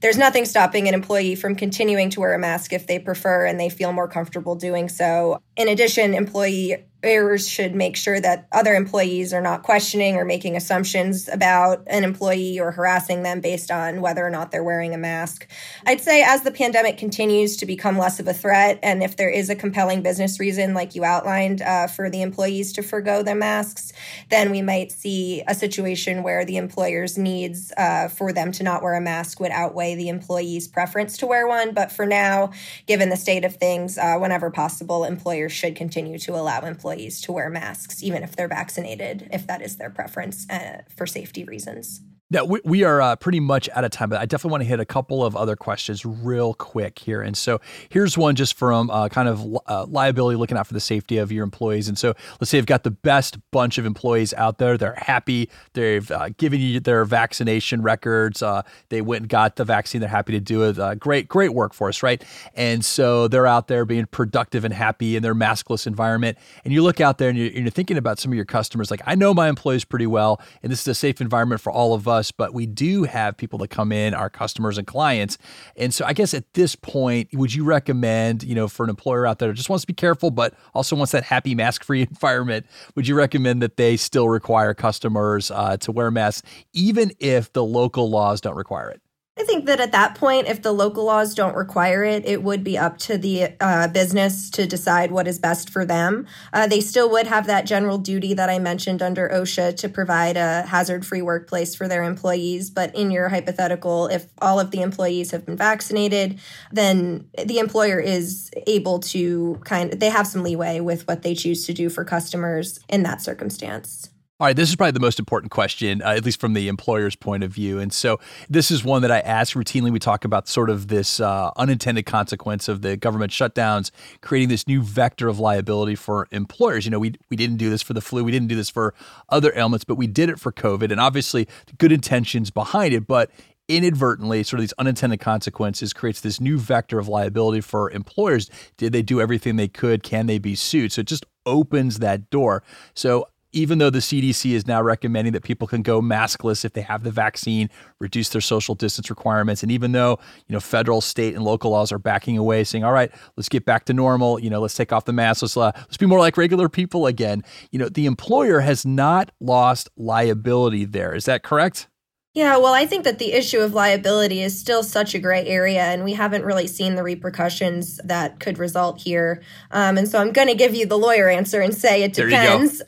there's 0.00 0.16
nothing 0.18 0.46
stopping 0.46 0.88
an 0.88 0.94
employee 0.94 1.34
from 1.34 1.54
continuing 1.54 2.08
to 2.10 2.20
wear 2.20 2.34
a 2.34 2.38
mask 2.38 2.72
if 2.72 2.86
they 2.86 2.98
prefer 2.98 3.44
and 3.44 3.60
they 3.60 3.68
feel 3.68 3.92
more 3.92 4.08
comfortable 4.08 4.54
doing 4.54 4.88
so. 4.88 5.40
In 5.56 5.68
addition, 5.68 6.14
employee 6.14 6.84
employers 7.04 7.46
should 7.46 7.74
make 7.74 7.96
sure 7.96 8.18
that 8.18 8.46
other 8.50 8.74
employees 8.74 9.34
are 9.34 9.42
not 9.42 9.62
questioning 9.62 10.16
or 10.16 10.24
making 10.24 10.56
assumptions 10.56 11.28
about 11.28 11.82
an 11.86 12.02
employee 12.02 12.58
or 12.58 12.70
harassing 12.70 13.22
them 13.22 13.42
based 13.42 13.70
on 13.70 14.00
whether 14.00 14.26
or 14.26 14.30
not 14.30 14.50
they're 14.50 14.64
wearing 14.64 14.94
a 14.94 14.98
mask. 14.98 15.46
I'd 15.86 16.00
say 16.00 16.22
as 16.22 16.42
the 16.42 16.50
pandemic 16.50 16.96
continues 16.96 17.58
to 17.58 17.66
become 17.66 17.98
less 17.98 18.20
of 18.20 18.26
a 18.26 18.32
threat, 18.32 18.78
and 18.82 19.02
if 19.02 19.16
there 19.16 19.28
is 19.28 19.50
a 19.50 19.54
compelling 19.54 20.00
business 20.02 20.40
reason, 20.40 20.72
like 20.72 20.94
you 20.94 21.04
outlined, 21.04 21.60
uh, 21.60 21.88
for 21.88 22.08
the 22.08 22.22
employees 22.22 22.72
to 22.72 22.82
forego 22.82 23.22
their 23.22 23.34
masks, 23.34 23.92
then 24.30 24.50
we 24.50 24.62
might 24.62 24.90
see 24.90 25.42
a 25.46 25.54
situation 25.54 26.22
where 26.22 26.46
the 26.46 26.56
employer's 26.56 27.18
needs 27.18 27.70
uh, 27.76 28.08
for 28.08 28.32
them 28.32 28.50
to 28.52 28.62
not 28.62 28.82
wear 28.82 28.94
a 28.94 29.00
mask 29.00 29.40
would 29.40 29.50
outweigh 29.50 29.94
the 29.94 30.08
employee's 30.08 30.68
preference 30.68 31.18
to 31.18 31.26
wear 31.26 31.46
one. 31.46 31.74
But 31.74 31.92
for 31.92 32.06
now, 32.06 32.52
given 32.86 33.10
the 33.10 33.16
state 33.16 33.44
of 33.44 33.56
things, 33.56 33.98
uh, 33.98 34.16
whenever 34.16 34.50
possible, 34.50 35.04
employers 35.04 35.52
should 35.52 35.76
continue 35.76 36.18
to 36.20 36.32
allow 36.32 36.60
employees 36.62 36.93
employees 36.94 37.20
to 37.22 37.32
wear 37.32 37.50
masks, 37.50 38.02
even 38.02 38.22
if 38.22 38.36
they're 38.36 38.48
vaccinated, 38.48 39.28
if 39.32 39.46
that 39.46 39.62
is 39.62 39.76
their 39.76 39.90
preference 39.90 40.48
uh, 40.48 40.82
for 40.96 41.06
safety 41.06 41.44
reasons. 41.44 42.00
Now, 42.30 42.46
we, 42.46 42.58
we 42.64 42.84
are 42.84 43.02
uh, 43.02 43.16
pretty 43.16 43.38
much 43.38 43.68
out 43.74 43.84
of 43.84 43.90
time, 43.90 44.08
but 44.08 44.18
I 44.18 44.24
definitely 44.24 44.52
want 44.52 44.62
to 44.62 44.68
hit 44.68 44.80
a 44.80 44.86
couple 44.86 45.22
of 45.22 45.36
other 45.36 45.56
questions 45.56 46.06
real 46.06 46.54
quick 46.54 46.98
here. 46.98 47.20
And 47.20 47.36
so 47.36 47.60
here's 47.90 48.16
one 48.16 48.34
just 48.34 48.54
from 48.54 48.88
uh, 48.88 49.10
kind 49.10 49.28
of 49.28 49.58
uh, 49.66 49.84
liability, 49.84 50.38
looking 50.38 50.56
out 50.56 50.66
for 50.66 50.72
the 50.72 50.80
safety 50.80 51.18
of 51.18 51.30
your 51.30 51.44
employees. 51.44 51.86
And 51.86 51.98
so 51.98 52.14
let's 52.40 52.50
say 52.50 52.56
you've 52.56 52.64
got 52.64 52.82
the 52.82 52.90
best 52.90 53.36
bunch 53.50 53.76
of 53.76 53.84
employees 53.84 54.32
out 54.34 54.56
there. 54.56 54.78
They're 54.78 54.94
happy. 54.96 55.50
They've 55.74 56.10
uh, 56.10 56.30
given 56.38 56.60
you 56.60 56.80
their 56.80 57.04
vaccination 57.04 57.82
records. 57.82 58.42
Uh, 58.42 58.62
they 58.88 59.02
went 59.02 59.22
and 59.24 59.28
got 59.28 59.56
the 59.56 59.64
vaccine. 59.66 60.00
They're 60.00 60.08
happy 60.08 60.32
to 60.32 60.40
do 60.40 60.62
it. 60.62 60.78
Uh, 60.78 60.94
great, 60.94 61.28
great 61.28 61.52
workforce, 61.52 62.02
right? 62.02 62.24
And 62.54 62.82
so 62.82 63.28
they're 63.28 63.46
out 63.46 63.68
there 63.68 63.84
being 63.84 64.06
productive 64.06 64.64
and 64.64 64.72
happy 64.72 65.14
in 65.14 65.22
their 65.22 65.34
maskless 65.34 65.86
environment. 65.86 66.38
And 66.64 66.72
you 66.72 66.82
look 66.82 67.02
out 67.02 67.18
there 67.18 67.28
and 67.28 67.36
you're, 67.36 67.48
and 67.48 67.58
you're 67.58 67.70
thinking 67.70 67.98
about 67.98 68.18
some 68.18 68.32
of 68.32 68.36
your 68.36 68.46
customers. 68.46 68.90
Like, 68.90 69.02
I 69.04 69.14
know 69.14 69.34
my 69.34 69.50
employees 69.50 69.84
pretty 69.84 70.06
well, 70.06 70.40
and 70.62 70.72
this 70.72 70.80
is 70.80 70.88
a 70.88 70.94
safe 70.94 71.20
environment 71.20 71.60
for 71.60 71.70
all 71.70 71.92
of 71.92 72.08
us 72.08 72.23
us, 72.24 72.32
but 72.32 72.54
we 72.54 72.66
do 72.66 73.04
have 73.04 73.36
people 73.36 73.58
that 73.58 73.68
come 73.68 73.92
in, 73.92 74.14
our 74.14 74.30
customers 74.30 74.78
and 74.78 74.86
clients. 74.86 75.36
And 75.76 75.92
so 75.92 76.04
I 76.04 76.12
guess 76.12 76.32
at 76.34 76.52
this 76.54 76.74
point, 76.74 77.28
would 77.32 77.54
you 77.54 77.64
recommend, 77.64 78.42
you 78.42 78.54
know, 78.54 78.68
for 78.68 78.84
an 78.84 78.90
employer 78.90 79.26
out 79.26 79.38
there 79.38 79.52
just 79.52 79.68
wants 79.68 79.82
to 79.82 79.86
be 79.86 79.94
careful, 79.94 80.30
but 80.30 80.54
also 80.74 80.96
wants 80.96 81.12
that 81.12 81.24
happy 81.24 81.54
mask 81.54 81.84
free 81.84 82.02
environment, 82.10 82.66
would 82.94 83.06
you 83.06 83.14
recommend 83.14 83.62
that 83.62 83.76
they 83.76 83.96
still 83.96 84.28
require 84.28 84.74
customers 84.74 85.50
uh, 85.50 85.76
to 85.78 85.92
wear 85.92 86.10
masks, 86.10 86.48
even 86.72 87.12
if 87.20 87.52
the 87.52 87.64
local 87.64 88.08
laws 88.10 88.40
don't 88.40 88.56
require 88.56 88.90
it? 88.90 89.00
I 89.36 89.42
think 89.42 89.66
that 89.66 89.80
at 89.80 89.90
that 89.90 90.14
point, 90.14 90.46
if 90.46 90.62
the 90.62 90.70
local 90.70 91.06
laws 91.06 91.34
don't 91.34 91.56
require 91.56 92.04
it, 92.04 92.24
it 92.24 92.44
would 92.44 92.62
be 92.62 92.78
up 92.78 92.98
to 92.98 93.18
the 93.18 93.48
uh, 93.60 93.88
business 93.88 94.48
to 94.50 94.64
decide 94.64 95.10
what 95.10 95.26
is 95.26 95.40
best 95.40 95.70
for 95.70 95.84
them. 95.84 96.28
Uh, 96.52 96.68
they 96.68 96.80
still 96.80 97.10
would 97.10 97.26
have 97.26 97.48
that 97.48 97.66
general 97.66 97.98
duty 97.98 98.32
that 98.34 98.48
I 98.48 98.60
mentioned 98.60 99.02
under 99.02 99.28
OSHA 99.28 99.76
to 99.78 99.88
provide 99.88 100.36
a 100.36 100.62
hazard 100.62 101.04
free 101.04 101.20
workplace 101.20 101.74
for 101.74 101.88
their 101.88 102.04
employees. 102.04 102.70
But 102.70 102.94
in 102.94 103.10
your 103.10 103.28
hypothetical, 103.28 104.06
if 104.06 104.26
all 104.40 104.60
of 104.60 104.70
the 104.70 104.82
employees 104.82 105.32
have 105.32 105.44
been 105.44 105.56
vaccinated, 105.56 106.38
then 106.70 107.28
the 107.44 107.58
employer 107.58 107.98
is 107.98 108.52
able 108.68 109.00
to 109.00 109.60
kind 109.64 109.92
of, 109.92 109.98
they 109.98 110.10
have 110.10 110.28
some 110.28 110.44
leeway 110.44 110.78
with 110.78 111.08
what 111.08 111.22
they 111.22 111.34
choose 111.34 111.66
to 111.66 111.72
do 111.72 111.90
for 111.90 112.04
customers 112.04 112.78
in 112.88 113.02
that 113.02 113.20
circumstance. 113.20 114.10
All 114.40 114.48
right, 114.48 114.56
this 114.56 114.68
is 114.68 114.74
probably 114.74 114.90
the 114.90 114.98
most 114.98 115.20
important 115.20 115.52
question, 115.52 116.02
uh, 116.02 116.08
at 116.08 116.24
least 116.24 116.40
from 116.40 116.54
the 116.54 116.66
employer's 116.66 117.14
point 117.14 117.44
of 117.44 117.52
view. 117.52 117.78
And 117.78 117.92
so, 117.92 118.18
this 118.50 118.72
is 118.72 118.82
one 118.82 119.02
that 119.02 119.12
I 119.12 119.20
ask 119.20 119.54
routinely. 119.54 119.92
We 119.92 120.00
talk 120.00 120.24
about 120.24 120.48
sort 120.48 120.70
of 120.70 120.88
this 120.88 121.20
uh, 121.20 121.52
unintended 121.56 122.04
consequence 122.04 122.66
of 122.66 122.82
the 122.82 122.96
government 122.96 123.30
shutdowns, 123.30 123.92
creating 124.22 124.48
this 124.48 124.66
new 124.66 124.82
vector 124.82 125.28
of 125.28 125.38
liability 125.38 125.94
for 125.94 126.26
employers. 126.32 126.84
You 126.84 126.90
know, 126.90 126.98
we, 126.98 127.14
we 127.30 127.36
didn't 127.36 127.58
do 127.58 127.70
this 127.70 127.80
for 127.80 127.92
the 127.92 128.00
flu, 128.00 128.24
we 128.24 128.32
didn't 128.32 128.48
do 128.48 128.56
this 128.56 128.70
for 128.70 128.92
other 129.28 129.52
ailments, 129.54 129.84
but 129.84 129.94
we 129.94 130.08
did 130.08 130.28
it 130.28 130.40
for 130.40 130.50
COVID. 130.50 130.90
And 130.90 131.00
obviously, 131.00 131.46
good 131.78 131.92
intentions 131.92 132.50
behind 132.50 132.92
it, 132.92 133.06
but 133.06 133.30
inadvertently 133.68 134.42
sort 134.42 134.58
of 134.58 134.64
these 134.64 134.74
unintended 134.78 135.20
consequences 135.20 135.92
creates 135.92 136.20
this 136.20 136.40
new 136.40 136.58
vector 136.58 136.98
of 136.98 137.06
liability 137.06 137.60
for 137.60 137.88
employers 137.92 138.50
did 138.76 138.92
they 138.92 139.00
do 139.00 139.22
everything 139.22 139.56
they 139.56 139.68
could 139.68 140.02
can 140.02 140.26
they 140.26 140.38
be 140.38 140.54
sued 140.54 140.92
so 140.92 141.00
it 141.00 141.06
just 141.06 141.24
opens 141.46 142.00
that 142.00 142.28
door 142.28 142.62
so 142.92 143.26
even 143.54 143.78
though 143.78 143.90
the 143.90 144.00
CDC 144.00 144.52
is 144.52 144.66
now 144.66 144.82
recommending 144.82 145.32
that 145.32 145.42
people 145.42 145.66
can 145.66 145.82
go 145.82 146.00
maskless 146.00 146.64
if 146.64 146.72
they 146.72 146.80
have 146.80 147.04
the 147.04 147.10
vaccine, 147.10 147.70
reduce 148.00 148.28
their 148.30 148.40
social 148.40 148.74
distance 148.74 149.08
requirements, 149.10 149.62
and 149.62 149.70
even 149.72 149.92
though 149.92 150.18
you 150.46 150.52
know 150.52 150.60
federal, 150.60 151.00
state, 151.00 151.34
and 151.34 151.44
local 151.44 151.70
laws 151.70 151.92
are 151.92 151.98
backing 151.98 152.36
away, 152.36 152.64
saying, 152.64 152.84
"All 152.84 152.92
right, 152.92 153.10
let's 153.36 153.48
get 153.48 153.64
back 153.64 153.84
to 153.86 153.92
normal," 153.92 154.38
you 154.38 154.50
know, 154.50 154.60
let's 154.60 154.74
take 154.74 154.92
off 154.92 155.04
the 155.04 155.12
mask, 155.12 155.42
let's 155.42 155.56
uh, 155.56 155.72
let's 155.76 155.96
be 155.96 156.06
more 156.06 156.18
like 156.18 156.36
regular 156.36 156.68
people 156.68 157.06
again. 157.06 157.42
You 157.70 157.78
know, 157.78 157.88
the 157.88 158.06
employer 158.06 158.60
has 158.60 158.84
not 158.84 159.30
lost 159.40 159.88
liability 159.96 160.84
there. 160.84 161.14
Is 161.14 161.24
that 161.26 161.42
correct? 161.42 161.88
Yeah, 162.34 162.56
well, 162.56 162.74
I 162.74 162.84
think 162.84 163.04
that 163.04 163.20
the 163.20 163.32
issue 163.32 163.60
of 163.60 163.74
liability 163.74 164.42
is 164.42 164.58
still 164.58 164.82
such 164.82 165.14
a 165.14 165.20
gray 165.20 165.46
area, 165.46 165.82
and 165.82 166.02
we 166.02 166.14
haven't 166.14 166.44
really 166.44 166.66
seen 166.66 166.96
the 166.96 167.04
repercussions 167.04 168.00
that 168.02 168.40
could 168.40 168.58
result 168.58 169.00
here. 169.00 169.40
Um, 169.70 169.96
and 169.96 170.08
so 170.08 170.18
I'm 170.18 170.32
going 170.32 170.48
to 170.48 170.56
give 170.56 170.74
you 170.74 170.84
the 170.84 170.98
lawyer 170.98 171.28
answer 171.28 171.60
and 171.60 171.72
say 171.72 172.02
it 172.02 172.12
depends. 172.12 172.82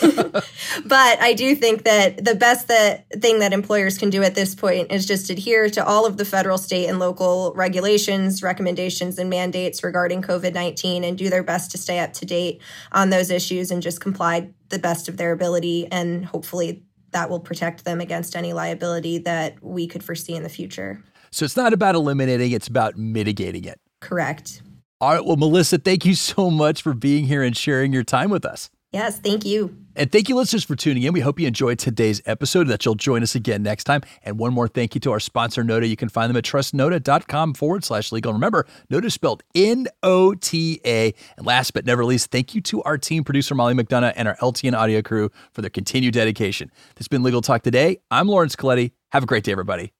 but 0.86 1.20
I 1.20 1.34
do 1.36 1.54
think 1.54 1.84
that 1.84 2.24
the 2.24 2.34
best 2.34 2.68
that 2.68 3.04
thing 3.20 3.40
that 3.40 3.52
employers 3.52 3.98
can 3.98 4.08
do 4.08 4.22
at 4.22 4.34
this 4.34 4.54
point 4.54 4.90
is 4.90 5.04
just 5.04 5.28
adhere 5.28 5.68
to 5.68 5.84
all 5.84 6.06
of 6.06 6.16
the 6.16 6.24
federal, 6.24 6.56
state, 6.56 6.88
and 6.88 6.98
local 6.98 7.52
regulations, 7.54 8.42
recommendations, 8.42 9.18
and 9.18 9.28
mandates 9.28 9.84
regarding 9.84 10.22
COVID 10.22 10.54
19 10.54 11.04
and 11.04 11.18
do 11.18 11.28
their 11.28 11.42
best 11.42 11.70
to 11.72 11.76
stay 11.76 11.98
up 11.98 12.14
to 12.14 12.24
date 12.24 12.62
on 12.92 13.10
those 13.10 13.30
issues 13.30 13.70
and 13.70 13.82
just 13.82 14.00
comply 14.00 14.48
the 14.70 14.78
best 14.78 15.06
of 15.06 15.18
their 15.18 15.32
ability. 15.32 15.86
And 15.92 16.24
hopefully, 16.24 16.85
that 17.12 17.30
will 17.30 17.40
protect 17.40 17.84
them 17.84 18.00
against 18.00 18.36
any 18.36 18.52
liability 18.52 19.18
that 19.18 19.62
we 19.62 19.86
could 19.86 20.02
foresee 20.02 20.34
in 20.34 20.42
the 20.42 20.48
future. 20.48 21.02
So 21.30 21.44
it's 21.44 21.56
not 21.56 21.72
about 21.72 21.94
eliminating, 21.94 22.52
it's 22.52 22.68
about 22.68 22.96
mitigating 22.96 23.64
it. 23.64 23.78
Correct. 24.00 24.62
All 25.00 25.12
right. 25.12 25.24
Well, 25.24 25.36
Melissa, 25.36 25.78
thank 25.78 26.06
you 26.06 26.14
so 26.14 26.50
much 26.50 26.80
for 26.82 26.94
being 26.94 27.26
here 27.26 27.42
and 27.42 27.56
sharing 27.56 27.92
your 27.92 28.04
time 28.04 28.30
with 28.30 28.44
us. 28.46 28.70
Yes, 28.96 29.18
thank 29.18 29.44
you. 29.44 29.76
And 29.94 30.10
thank 30.10 30.30
you, 30.30 30.36
listeners, 30.36 30.64
for 30.64 30.74
tuning 30.74 31.02
in. 31.02 31.12
We 31.12 31.20
hope 31.20 31.38
you 31.38 31.46
enjoyed 31.46 31.78
today's 31.78 32.22
episode, 32.24 32.68
that 32.68 32.86
you'll 32.86 32.94
join 32.94 33.22
us 33.22 33.34
again 33.34 33.62
next 33.62 33.84
time. 33.84 34.00
And 34.22 34.38
one 34.38 34.54
more 34.54 34.68
thank 34.68 34.94
you 34.94 35.02
to 35.02 35.12
our 35.12 35.20
sponsor, 35.20 35.62
Nota. 35.62 35.86
You 35.86 35.96
can 35.96 36.08
find 36.08 36.30
them 36.30 36.36
at 36.38 36.44
trustnota.com 36.44 37.52
forward 37.52 37.84
slash 37.84 38.10
legal. 38.10 38.30
And 38.30 38.38
remember, 38.38 38.66
Nota 38.88 39.08
is 39.08 39.12
spelled 39.12 39.42
N 39.54 39.86
O 40.02 40.32
T 40.32 40.80
A. 40.86 41.12
And 41.36 41.44
last 41.44 41.74
but 41.74 41.84
never 41.84 42.06
least, 42.06 42.30
thank 42.30 42.54
you 42.54 42.62
to 42.62 42.82
our 42.84 42.96
team 42.96 43.22
producer, 43.22 43.54
Molly 43.54 43.74
McDonough, 43.74 44.14
and 44.16 44.28
our 44.28 44.36
LTN 44.36 44.72
audio 44.74 45.02
crew 45.02 45.30
for 45.52 45.60
their 45.60 45.68
continued 45.68 46.14
dedication. 46.14 46.70
This 46.94 47.00
has 47.00 47.08
been 47.08 47.22
Legal 47.22 47.42
Talk 47.42 47.62
Today. 47.62 47.98
I'm 48.10 48.28
Lawrence 48.28 48.56
Colletti. 48.56 48.92
Have 49.12 49.24
a 49.24 49.26
great 49.26 49.44
day, 49.44 49.52
everybody. 49.52 49.92